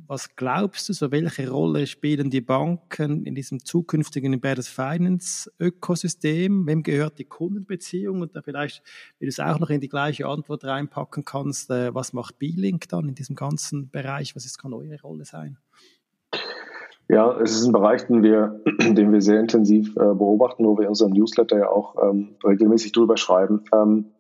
was 0.07 0.37
glaubst 0.37 0.87
du, 0.87 0.93
so 0.93 1.11
welche 1.11 1.49
Rolle 1.49 1.87
spielen 1.87 2.29
die 2.29 2.43
Banken 2.43 3.25
in 3.25 3.35
diesem 3.35 3.65
zukünftigen 3.65 4.35
Embedded 4.35 4.67
Finance 4.67 5.51
Ökosystem? 5.59 6.67
Wem 6.67 6.83
gehört 6.83 7.19
die 7.19 7.25
Kundenbeziehung? 7.25 8.21
Und 8.21 8.37
da 8.37 8.43
vielleicht, 8.43 8.83
wenn 9.19 9.27
du 9.27 9.31
es 9.31 9.41
auch 9.41 9.59
noch 9.59 9.71
in 9.71 9.81
die 9.81 9.89
gleiche 9.89 10.27
Antwort 10.27 10.65
reinpacken 10.65 11.25
kannst, 11.25 11.71
äh, 11.71 11.95
was 11.95 12.13
macht 12.13 12.39
B-Link 12.39 12.91
dann 12.91 13.09
in 13.09 13.15
diesem 13.15 13.35
ganzen 13.35 13.89
Bereich? 13.89 14.37
Was 14.37 14.45
ist, 14.45 14.59
kann 14.59 14.75
eure 14.75 15.01
Rolle 15.01 15.25
sein? 15.25 15.57
Ja, 17.09 17.39
es 17.41 17.53
ist 17.53 17.67
ein 17.67 17.73
Bereich, 17.73 18.07
den 18.07 18.23
wir, 18.23 18.61
den 18.81 19.13
wir 19.13 19.23
sehr 19.23 19.41
intensiv 19.41 19.97
äh, 19.97 20.15
beobachten, 20.15 20.65
wo 20.67 20.77
wir 20.77 20.83
in 20.83 20.91
unserem 20.91 21.13
Newsletter 21.13 21.59
ja 21.59 21.69
auch 21.69 21.97
ähm, 22.03 22.37
regelmäßig 22.45 22.93
drüber 22.93 23.17
schreiben. 23.17 23.65
Ähm, 23.73 24.13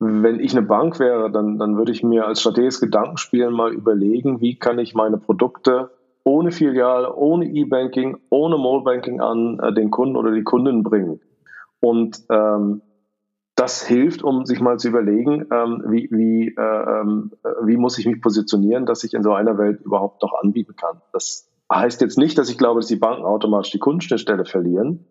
wenn 0.00 0.40
ich 0.40 0.56
eine 0.56 0.66
Bank 0.66 0.98
wäre, 1.00 1.30
dann, 1.30 1.58
dann 1.58 1.76
würde 1.76 1.92
ich 1.92 2.02
mir 2.02 2.26
als 2.26 2.40
strategisches 2.40 2.80
Gedankenspiel 2.80 3.50
mal 3.50 3.72
überlegen, 3.72 4.40
wie 4.40 4.58
kann 4.58 4.78
ich 4.78 4.94
meine 4.94 5.18
Produkte 5.18 5.90
ohne 6.24 6.52
Filiale, 6.52 7.14
ohne 7.14 7.46
E-Banking, 7.46 8.18
ohne 8.30 8.58
Mobile 8.58 8.84
Banking 8.84 9.20
an 9.20 9.58
äh, 9.60 9.72
den 9.72 9.90
Kunden 9.90 10.16
oder 10.16 10.30
die 10.32 10.44
Kunden 10.44 10.82
bringen. 10.82 11.20
Und 11.80 12.22
ähm, 12.30 12.82
das 13.54 13.84
hilft, 13.84 14.22
um 14.22 14.44
sich 14.44 14.60
mal 14.60 14.78
zu 14.78 14.88
überlegen, 14.88 15.46
ähm, 15.50 15.82
wie, 15.86 16.08
wie, 16.12 16.54
äh, 16.56 17.00
ähm, 17.00 17.32
wie 17.62 17.76
muss 17.76 17.98
ich 17.98 18.06
mich 18.06 18.20
positionieren, 18.20 18.86
dass 18.86 19.04
ich 19.04 19.14
in 19.14 19.22
so 19.22 19.32
einer 19.32 19.58
Welt 19.58 19.80
überhaupt 19.80 20.22
noch 20.22 20.34
anbieten 20.40 20.76
kann. 20.76 21.00
Das 21.12 21.47
heißt 21.72 22.00
jetzt 22.00 22.18
nicht, 22.18 22.38
dass 22.38 22.50
ich 22.50 22.58
glaube, 22.58 22.80
dass 22.80 22.88
die 22.88 22.96
Banken 22.96 23.24
automatisch 23.24 23.72
die 23.72 23.78
Kundenschnittstelle 23.78 24.44
verlieren. 24.44 25.06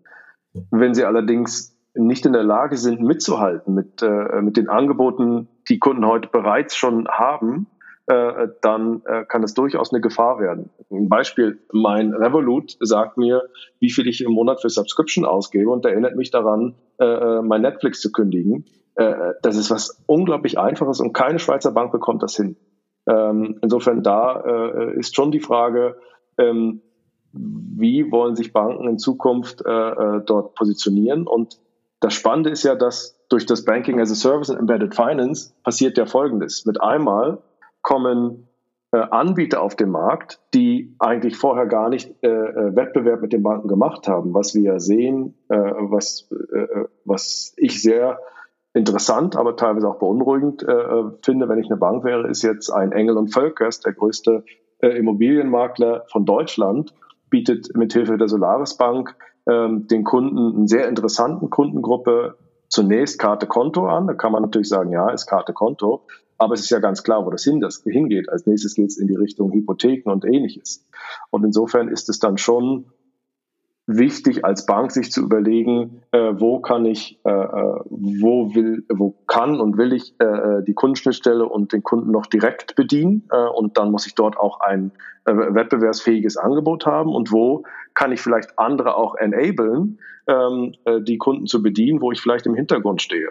Wenn 0.71 0.93
sie 0.93 1.05
allerdings 1.05 1.77
nicht 1.93 2.25
in 2.25 2.33
der 2.33 2.43
Lage 2.43 2.77
sind, 2.77 3.01
mitzuhalten 3.01 3.73
mit, 3.73 4.01
äh, 4.01 4.41
mit 4.41 4.57
den 4.57 4.69
Angeboten, 4.69 5.47
die 5.69 5.79
Kunden 5.79 6.05
heute 6.05 6.29
bereits 6.29 6.75
schon 6.75 7.07
haben, 7.07 7.67
äh, 8.07 8.47
dann 8.61 9.01
äh, 9.05 9.25
kann 9.25 9.43
es 9.43 9.53
durchaus 9.53 9.91
eine 9.91 9.99
Gefahr 9.99 10.39
werden. 10.39 10.69
Ein 10.89 11.09
Beispiel, 11.09 11.59
mein 11.73 12.13
Revolut 12.13 12.77
sagt 12.79 13.17
mir, 13.17 13.43
wie 13.79 13.91
viel 13.91 14.07
ich 14.07 14.23
im 14.23 14.31
Monat 14.31 14.61
für 14.61 14.69
Subscription 14.69 15.25
ausgebe 15.25 15.69
und 15.69 15.85
erinnert 15.85 16.15
mich 16.15 16.31
daran, 16.31 16.75
äh, 16.99 17.05
äh 17.05 17.41
mein 17.41 17.61
Netflix 17.61 17.99
zu 17.99 18.11
kündigen. 18.11 18.65
Äh, 18.95 19.33
das 19.41 19.57
ist 19.57 19.69
was 19.71 20.01
unglaublich 20.05 20.57
Einfaches 20.57 21.01
und 21.01 21.11
keine 21.11 21.39
Schweizer 21.39 21.71
Bank 21.71 21.91
bekommt 21.91 22.23
das 22.23 22.37
hin. 22.37 22.55
Ähm, 23.09 23.59
insofern 23.61 24.03
da 24.03 24.41
ist 24.95 25.15
schon 25.15 25.31
die 25.31 25.39
Frage, 25.39 25.97
ähm, 26.37 26.81
wie 27.33 28.11
wollen 28.11 28.35
sich 28.35 28.53
Banken 28.53 28.87
in 28.87 28.97
Zukunft 28.97 29.63
äh, 29.65 29.69
äh, 29.69 30.21
dort 30.25 30.55
positionieren? 30.55 31.27
Und 31.27 31.59
das 31.99 32.13
Spannende 32.13 32.49
ist 32.49 32.63
ja, 32.63 32.75
dass 32.75 33.19
durch 33.29 33.45
das 33.45 33.65
Banking 33.65 33.99
as 33.99 34.11
a 34.11 34.15
Service 34.15 34.49
und 34.49 34.57
Embedded 34.57 34.95
Finance 34.95 35.53
passiert 35.63 35.97
ja 35.97 36.05
Folgendes. 36.05 36.65
Mit 36.65 36.81
einmal 36.81 37.39
kommen 37.81 38.47
äh, 38.91 38.97
Anbieter 38.97 39.61
auf 39.61 39.75
den 39.75 39.89
Markt, 39.89 40.39
die 40.53 40.95
eigentlich 40.99 41.35
vorher 41.35 41.65
gar 41.65 41.89
nicht 41.89 42.15
äh, 42.23 42.27
äh 42.27 42.75
Wettbewerb 42.75 43.21
mit 43.21 43.33
den 43.33 43.43
Banken 43.43 43.67
gemacht 43.67 44.07
haben. 44.07 44.33
Was 44.33 44.55
wir 44.55 44.79
sehen, 44.79 45.35
äh, 45.49 45.57
was, 45.57 46.29
was 47.03 47.53
ich 47.57 47.81
sehr 47.81 48.19
interessant, 48.73 49.35
aber 49.35 49.55
teilweise 49.55 49.89
auch 49.89 49.99
beunruhigend 49.99 50.63
äh, 50.63 51.03
finde, 51.23 51.49
wenn 51.49 51.59
ich 51.59 51.67
eine 51.67 51.77
Bank 51.77 52.03
wäre, 52.03 52.27
ist 52.27 52.43
jetzt 52.43 52.69
ein 52.69 52.91
Engel 52.91 53.17
und 53.17 53.33
Völkers, 53.33 53.81
der 53.81 53.93
größte 53.93 54.43
Immobilienmakler 54.79 56.05
von 56.11 56.25
Deutschland, 56.25 56.93
bietet 57.29 57.75
mithilfe 57.75 58.17
der 58.17 58.27
Solaris 58.27 58.77
Bank 58.77 59.15
ähm, 59.49 59.87
den 59.87 60.03
Kunden 60.03 60.55
einen 60.55 60.67
sehr 60.67 60.87
interessanten 60.87 61.49
Kundengruppe 61.49 62.37
zunächst 62.69 63.19
Karte 63.19 63.47
Konto 63.47 63.87
an. 63.87 64.07
Da 64.07 64.13
kann 64.13 64.31
man 64.31 64.41
natürlich 64.41 64.69
sagen, 64.69 64.91
ja, 64.91 65.09
ist 65.09 65.25
Karte 65.25 65.53
Konto. 65.53 66.05
Aber 66.37 66.53
es 66.53 66.61
ist 66.61 66.69
ja 66.69 66.79
ganz 66.79 67.01
klar, 67.03 67.25
wo 67.25 67.31
das, 67.31 67.43
hin, 67.43 67.59
das 67.59 67.81
hingeht. 67.83 68.29
Als 68.29 68.45
nächstes 68.45 68.75
geht 68.75 68.87
es 68.87 68.97
in 68.97 69.07
die 69.07 69.15
Richtung 69.15 69.51
Hypotheken 69.51 70.11
und 70.11 70.23
ähnliches. 70.25 70.85
Und 71.31 71.43
insofern 71.43 71.87
ist 71.87 72.09
es 72.09 72.19
dann 72.19 72.37
schon 72.37 72.85
wichtig, 73.87 74.43
als 74.43 74.65
Bank 74.65 74.91
sich 74.91 75.11
zu 75.11 75.23
überlegen, 75.23 76.01
äh, 76.11 76.33
wo 76.35 76.59
kann 76.59 76.85
ich, 76.85 77.19
äh, 77.23 77.31
äh 77.31 77.79
wo 77.89 78.53
will, 78.53 78.85
wo 78.89 79.15
kann 79.27 79.59
und 79.59 79.77
will 79.77 79.93
ich 79.93 80.13
äh, 80.19 80.25
äh, 80.25 80.63
die 80.63 80.73
Kundenschnittstelle 80.73 81.45
und 81.45 81.71
den 81.71 81.83
Kunden 81.83 82.11
noch 82.11 82.25
direkt 82.25 82.75
bedienen. 82.75 83.27
Äh, 83.31 83.47
und 83.47 83.77
dann 83.77 83.91
muss 83.91 84.05
ich 84.05 84.13
dort 84.13 84.37
auch 84.37 84.59
ein 84.59 84.91
äh, 85.25 85.33
wettbewerbsfähiges 85.33 86.35
Angebot 86.37 86.85
haben. 86.85 87.15
Und 87.15 87.31
wo 87.31 87.63
kann 87.93 88.11
ich 88.11 88.21
vielleicht 88.21 88.59
andere 88.59 88.95
auch 88.95 89.15
enablen, 89.15 89.99
ähm, 90.27 90.73
äh, 90.83 91.01
die 91.01 91.17
Kunden 91.17 91.47
zu 91.47 91.63
bedienen, 91.63 92.01
wo 92.01 92.11
ich 92.11 92.19
vielleicht 92.19 92.45
im 92.45 92.55
Hintergrund 92.55 93.01
stehe. 93.01 93.29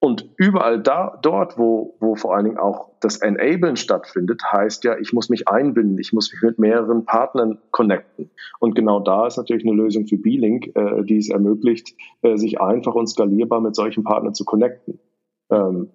Und 0.00 0.28
überall 0.36 0.80
da, 0.80 1.18
dort, 1.22 1.58
wo, 1.58 1.96
wo 1.98 2.14
vor 2.14 2.34
allen 2.34 2.44
Dingen 2.44 2.58
auch 2.58 2.90
das 3.00 3.16
Enablen 3.16 3.74
stattfindet, 3.74 4.42
heißt 4.44 4.84
ja, 4.84 4.96
ich 4.96 5.12
muss 5.12 5.28
mich 5.28 5.48
einbinden, 5.48 5.98
ich 5.98 6.12
muss 6.12 6.32
mich 6.32 6.40
mit 6.40 6.58
mehreren 6.60 7.04
Partnern 7.04 7.58
connecten. 7.72 8.30
Und 8.60 8.76
genau 8.76 9.00
da 9.00 9.26
ist 9.26 9.38
natürlich 9.38 9.66
eine 9.66 9.74
Lösung 9.74 10.06
für 10.06 10.16
B-Link, 10.16 10.76
äh, 10.76 11.02
die 11.02 11.16
es 11.16 11.30
ermöglicht, 11.30 11.96
äh, 12.22 12.36
sich 12.36 12.60
einfach 12.60 12.94
und 12.94 13.08
skalierbar 13.08 13.60
mit 13.60 13.74
solchen 13.74 14.04
Partnern 14.04 14.34
zu 14.34 14.44
connecten. 14.44 15.00
Ähm, 15.50 15.90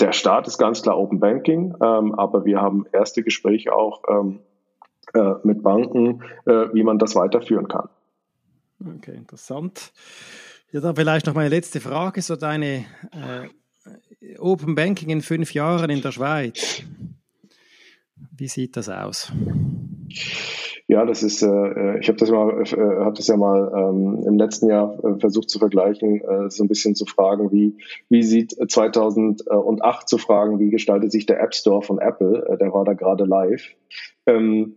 der 0.00 0.12
Start 0.12 0.48
ist 0.48 0.58
ganz 0.58 0.82
klar 0.82 0.98
Open 0.98 1.20
Banking, 1.20 1.76
ähm, 1.80 2.14
aber 2.16 2.44
wir 2.44 2.60
haben 2.60 2.86
erste 2.92 3.22
Gespräche 3.22 3.72
auch 3.72 4.02
ähm, 4.08 4.40
äh, 5.14 5.34
mit 5.44 5.62
Banken, 5.62 6.24
äh, 6.46 6.66
wie 6.72 6.82
man 6.82 6.98
das 6.98 7.14
weiterführen 7.14 7.68
kann. 7.68 7.88
Okay, 8.96 9.14
interessant. 9.14 9.92
Ja, 10.72 10.80
dann 10.80 10.96
vielleicht 10.96 11.26
noch 11.26 11.34
meine 11.34 11.48
letzte 11.48 11.80
Frage, 11.80 12.20
so 12.20 12.36
deine 12.36 12.84
äh, 13.12 14.38
Open 14.38 14.74
Banking 14.74 15.10
in 15.10 15.22
fünf 15.22 15.54
Jahren 15.54 15.90
in 15.90 16.02
der 16.02 16.12
Schweiz. 16.12 16.82
Wie 18.36 18.48
sieht 18.48 18.76
das 18.76 18.88
aus? 18.88 19.32
Ja, 20.86 21.06
das 21.06 21.22
ist, 21.22 21.42
äh, 21.42 21.98
ich 21.98 22.08
habe 22.08 22.18
das 22.18 22.28
äh, 22.28 22.32
habe 22.32 23.14
das 23.16 23.26
ja 23.26 23.36
mal 23.36 23.72
ähm, 23.74 24.22
im 24.26 24.36
letzten 24.36 24.68
Jahr 24.68 25.02
äh, 25.02 25.18
versucht 25.18 25.48
zu 25.48 25.58
vergleichen, 25.58 26.20
äh, 26.20 26.50
so 26.50 26.62
ein 26.62 26.68
bisschen 26.68 26.94
zu 26.94 27.06
fragen, 27.06 27.50
wie 27.52 27.78
wie 28.10 28.22
sieht 28.22 28.52
2008 28.52 30.08
zu 30.08 30.18
fragen, 30.18 30.58
wie 30.60 30.70
gestaltet 30.70 31.10
sich 31.10 31.24
der 31.24 31.40
App 31.40 31.54
Store 31.54 31.80
von 31.80 31.98
Apple? 31.98 32.46
Äh, 32.48 32.58
der 32.58 32.72
war 32.72 32.84
da 32.84 32.92
gerade 32.92 33.24
live. 33.24 33.64
Ähm, 34.26 34.76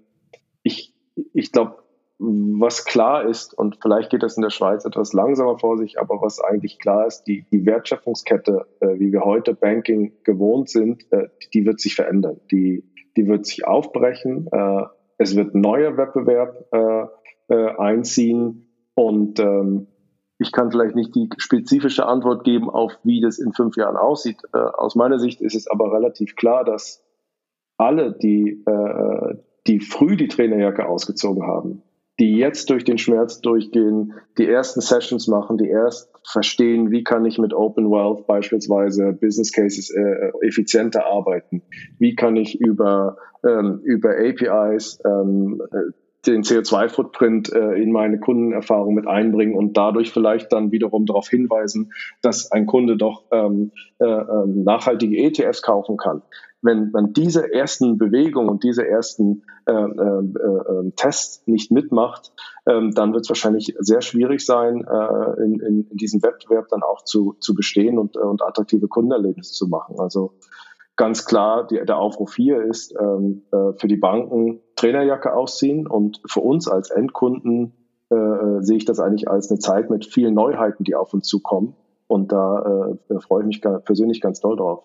ich 0.64 0.94
ich 1.34 1.52
glaube, 1.52 1.76
was 2.20 2.86
klar 2.86 3.26
ist, 3.26 3.54
und 3.54 3.78
vielleicht 3.82 4.10
geht 4.10 4.24
das 4.24 4.38
in 4.38 4.42
der 4.42 4.50
Schweiz 4.50 4.86
etwas 4.86 5.14
langsamer 5.14 5.60
vor 5.60 5.78
sich, 5.78 6.00
aber 6.00 6.20
was 6.22 6.40
eigentlich 6.40 6.80
klar 6.80 7.06
ist, 7.06 7.24
die, 7.24 7.46
die 7.52 7.66
Wertschöpfungskette, 7.66 8.66
äh, 8.80 9.00
wie 9.00 9.12
wir 9.12 9.22
heute 9.22 9.54
Banking 9.54 10.14
gewohnt 10.24 10.70
sind, 10.70 11.06
äh, 11.12 11.28
die 11.54 11.66
wird 11.66 11.80
sich 11.80 11.96
verändern. 11.96 12.40
Die, 12.52 12.84
die 13.16 13.28
wird 13.28 13.46
sich 13.46 13.68
aufbrechen. 13.68 14.48
Äh, 14.52 14.84
es 15.20 15.36
wird 15.36 15.54
neuer 15.54 15.96
Wettbewerb 15.98 16.66
äh, 16.72 17.54
äh, 17.54 17.76
einziehen 17.78 18.68
und 18.96 19.40
ähm, 19.40 19.88
ich 20.40 20.52
kann 20.52 20.72
vielleicht 20.72 20.96
nicht 20.96 21.16
die 21.16 21.30
spezifische 21.38 22.06
Antwort 22.06 22.44
geben, 22.44 22.70
auf 22.70 22.94
wie 23.04 23.22
das 23.22 23.40
in 23.40 23.54
fünf 23.54 23.76
Jahren 23.76 23.96
aussieht. 23.96 24.38
Äh, 24.54 24.58
aus 24.58 24.96
meiner 24.96 25.20
Sicht 25.20 25.42
ist 25.42 25.56
es 25.56 25.68
aber 25.68 25.94
relativ 25.94 26.36
klar, 26.36 26.64
dass 26.64 27.04
alle, 27.80 28.12
die, 28.12 28.66
die 29.68 29.80
früh 29.82 30.18
die 30.18 30.28
Trainerjacke 30.28 30.88
ausgezogen 30.88 31.44
haben, 31.44 31.84
die 32.20 32.36
jetzt 32.36 32.70
durch 32.70 32.84
den 32.84 32.98
Schmerz 32.98 33.42
durchgehen, 33.42 34.14
die 34.38 34.48
ersten 34.48 34.82
Sessions 34.82 35.28
machen, 35.28 35.58
die 35.58 35.70
erst 35.70 36.10
verstehen, 36.26 36.92
wie 36.92 37.04
kann 37.04 37.26
ich 37.26 37.38
mit 37.38 37.54
Open 37.54 37.92
Wealth 37.92 38.26
beispielsweise 38.26 39.14
Business 39.14 39.52
Cases 39.52 39.90
äh, 39.92 40.32
effizienter 40.46 41.06
arbeiten, 41.06 41.62
wie 42.00 42.16
kann 42.16 42.36
ich 42.36 42.60
über, 42.60 43.18
ähm, 43.48 43.82
über 43.84 44.16
APIs 44.18 45.00
ähm, 45.06 45.62
äh, 45.72 45.92
den 46.26 46.44
CO2-Footprint 46.44 47.54
äh, 47.54 47.82
in 47.82 47.92
meine 47.92 48.20
Kundenerfahrung 48.20 48.96
mit 48.96 49.08
einbringen 49.08 49.56
und 49.56 49.78
dadurch 49.78 50.12
vielleicht 50.12 50.52
dann 50.52 50.72
wiederum 50.72 51.06
darauf 51.06 51.30
hinweisen, 51.30 51.94
dass 52.22 52.52
ein 52.52 52.66
Kunde 52.66 52.98
doch 52.98 53.24
ähm, 53.32 53.72
äh, 54.00 54.06
ähm, 54.06 54.64
nachhaltige 54.64 55.18
ETFs 55.18 55.62
kaufen 55.62 55.96
kann. 55.98 56.22
Wenn 56.68 56.92
man 56.92 57.14
diese 57.14 57.54
ersten 57.54 57.98
Bewegungen 57.98 58.50
und 58.50 58.64
diese 58.64 58.86
ersten 58.86 59.44
äh, 59.66 59.72
äh, 59.72 59.76
äh, 59.76 60.92
Tests 60.98 61.48
nicht 61.48 61.72
mitmacht, 61.72 62.34
äh, 62.66 62.90
dann 62.92 63.14
wird 63.14 63.24
es 63.24 63.30
wahrscheinlich 63.30 63.74
sehr 63.80 64.02
schwierig 64.02 64.46
sein, 64.46 64.86
äh, 64.86 65.44
in, 65.44 65.62
in, 65.62 65.88
in 65.90 65.98
diesem 65.98 66.22
Wettbewerb 66.22 66.68
dann 66.68 66.84
auch 66.84 67.04
zu, 67.04 67.38
zu 67.40 67.56
bestehen 67.56 67.98
und, 67.98 68.18
und 68.18 68.44
attraktive 68.44 68.90
Kundenerlebnisse 68.90 69.54
zu 69.54 69.68
machen. 69.68 69.96
Also 69.98 70.34
ganz 70.98 71.24
klar, 71.24 71.66
die, 71.68 71.80
der 71.86 71.98
Aufruf 71.98 72.36
hier 72.36 72.62
ist, 72.64 72.94
ähm, 73.00 73.44
äh, 73.54 73.72
für 73.78 73.88
die 73.88 73.96
Banken 73.96 74.60
Trainerjacke 74.76 75.34
ausziehen 75.34 75.88
und 75.88 76.22
für 76.28 76.42
uns 76.42 76.68
als 76.68 76.90
Endkunden 76.90 77.72
äh, 78.10 78.16
äh, 78.16 78.62
sehe 78.62 78.76
ich 78.76 78.86
das 78.86 79.00
eigentlich 79.00 79.30
als 79.30 79.50
eine 79.50 79.60
Zeit 79.60 79.90
mit 79.90 80.06
vielen 80.06 80.34
Neuheiten, 80.34 80.84
die 80.84 80.96
auf 80.96 81.14
uns 81.14 81.28
zukommen. 81.28 81.78
Und 82.08 82.34
da 82.34 82.98
äh, 83.10 83.20
freue 83.22 83.44
ich 83.44 83.48
mich 83.48 83.62
persönlich 83.62 84.20
ganz 84.20 84.42
doll 84.42 84.58
drauf. 84.58 84.84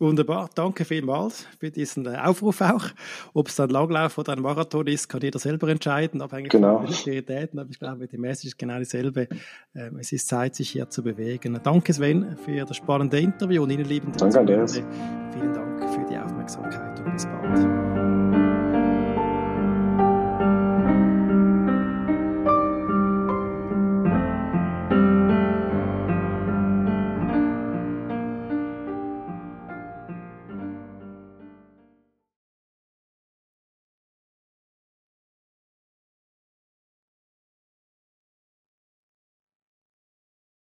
Wunderbar, 0.00 0.48
danke 0.54 0.86
vielmals 0.86 1.46
für 1.58 1.70
diesen 1.70 2.06
äh, 2.06 2.16
Aufruf 2.16 2.62
auch. 2.62 2.86
Ob 3.34 3.48
es 3.48 3.56
dann 3.56 3.68
Langlauf 3.68 4.16
oder 4.16 4.32
ein 4.32 4.40
Marathon 4.40 4.86
ist, 4.86 5.08
kann 5.08 5.20
jeder 5.20 5.38
selber 5.38 5.68
entscheiden, 5.68 6.22
abhängig 6.22 6.52
genau. 6.52 6.78
von 6.78 6.86
den 6.86 6.96
Prioritäten. 6.96 7.58
Aber 7.58 7.68
ich 7.68 7.78
glaube, 7.78 8.06
die 8.08 8.16
Message 8.16 8.46
ist 8.46 8.58
genau 8.58 8.78
dieselbe. 8.78 9.28
Ähm, 9.74 9.98
es 9.98 10.10
ist 10.12 10.26
Zeit, 10.26 10.54
sich 10.54 10.70
hier 10.70 10.88
zu 10.88 11.02
bewegen. 11.02 11.60
Danke 11.62 11.92
Sven 11.92 12.38
für 12.42 12.64
das 12.64 12.78
spannende 12.78 13.20
Interview 13.20 13.62
und 13.62 13.70
Ihnen 13.70 13.84
lieben 13.84 14.10
Danke, 14.16 14.40
Andreas. 14.40 14.72
Vielen 14.72 15.52
Dank 15.52 15.94
für 15.94 16.06
die 16.10 16.16
Aufmerksamkeit 16.16 16.98
und 17.00 17.12
bis 17.12 17.26
bald. 17.26 17.89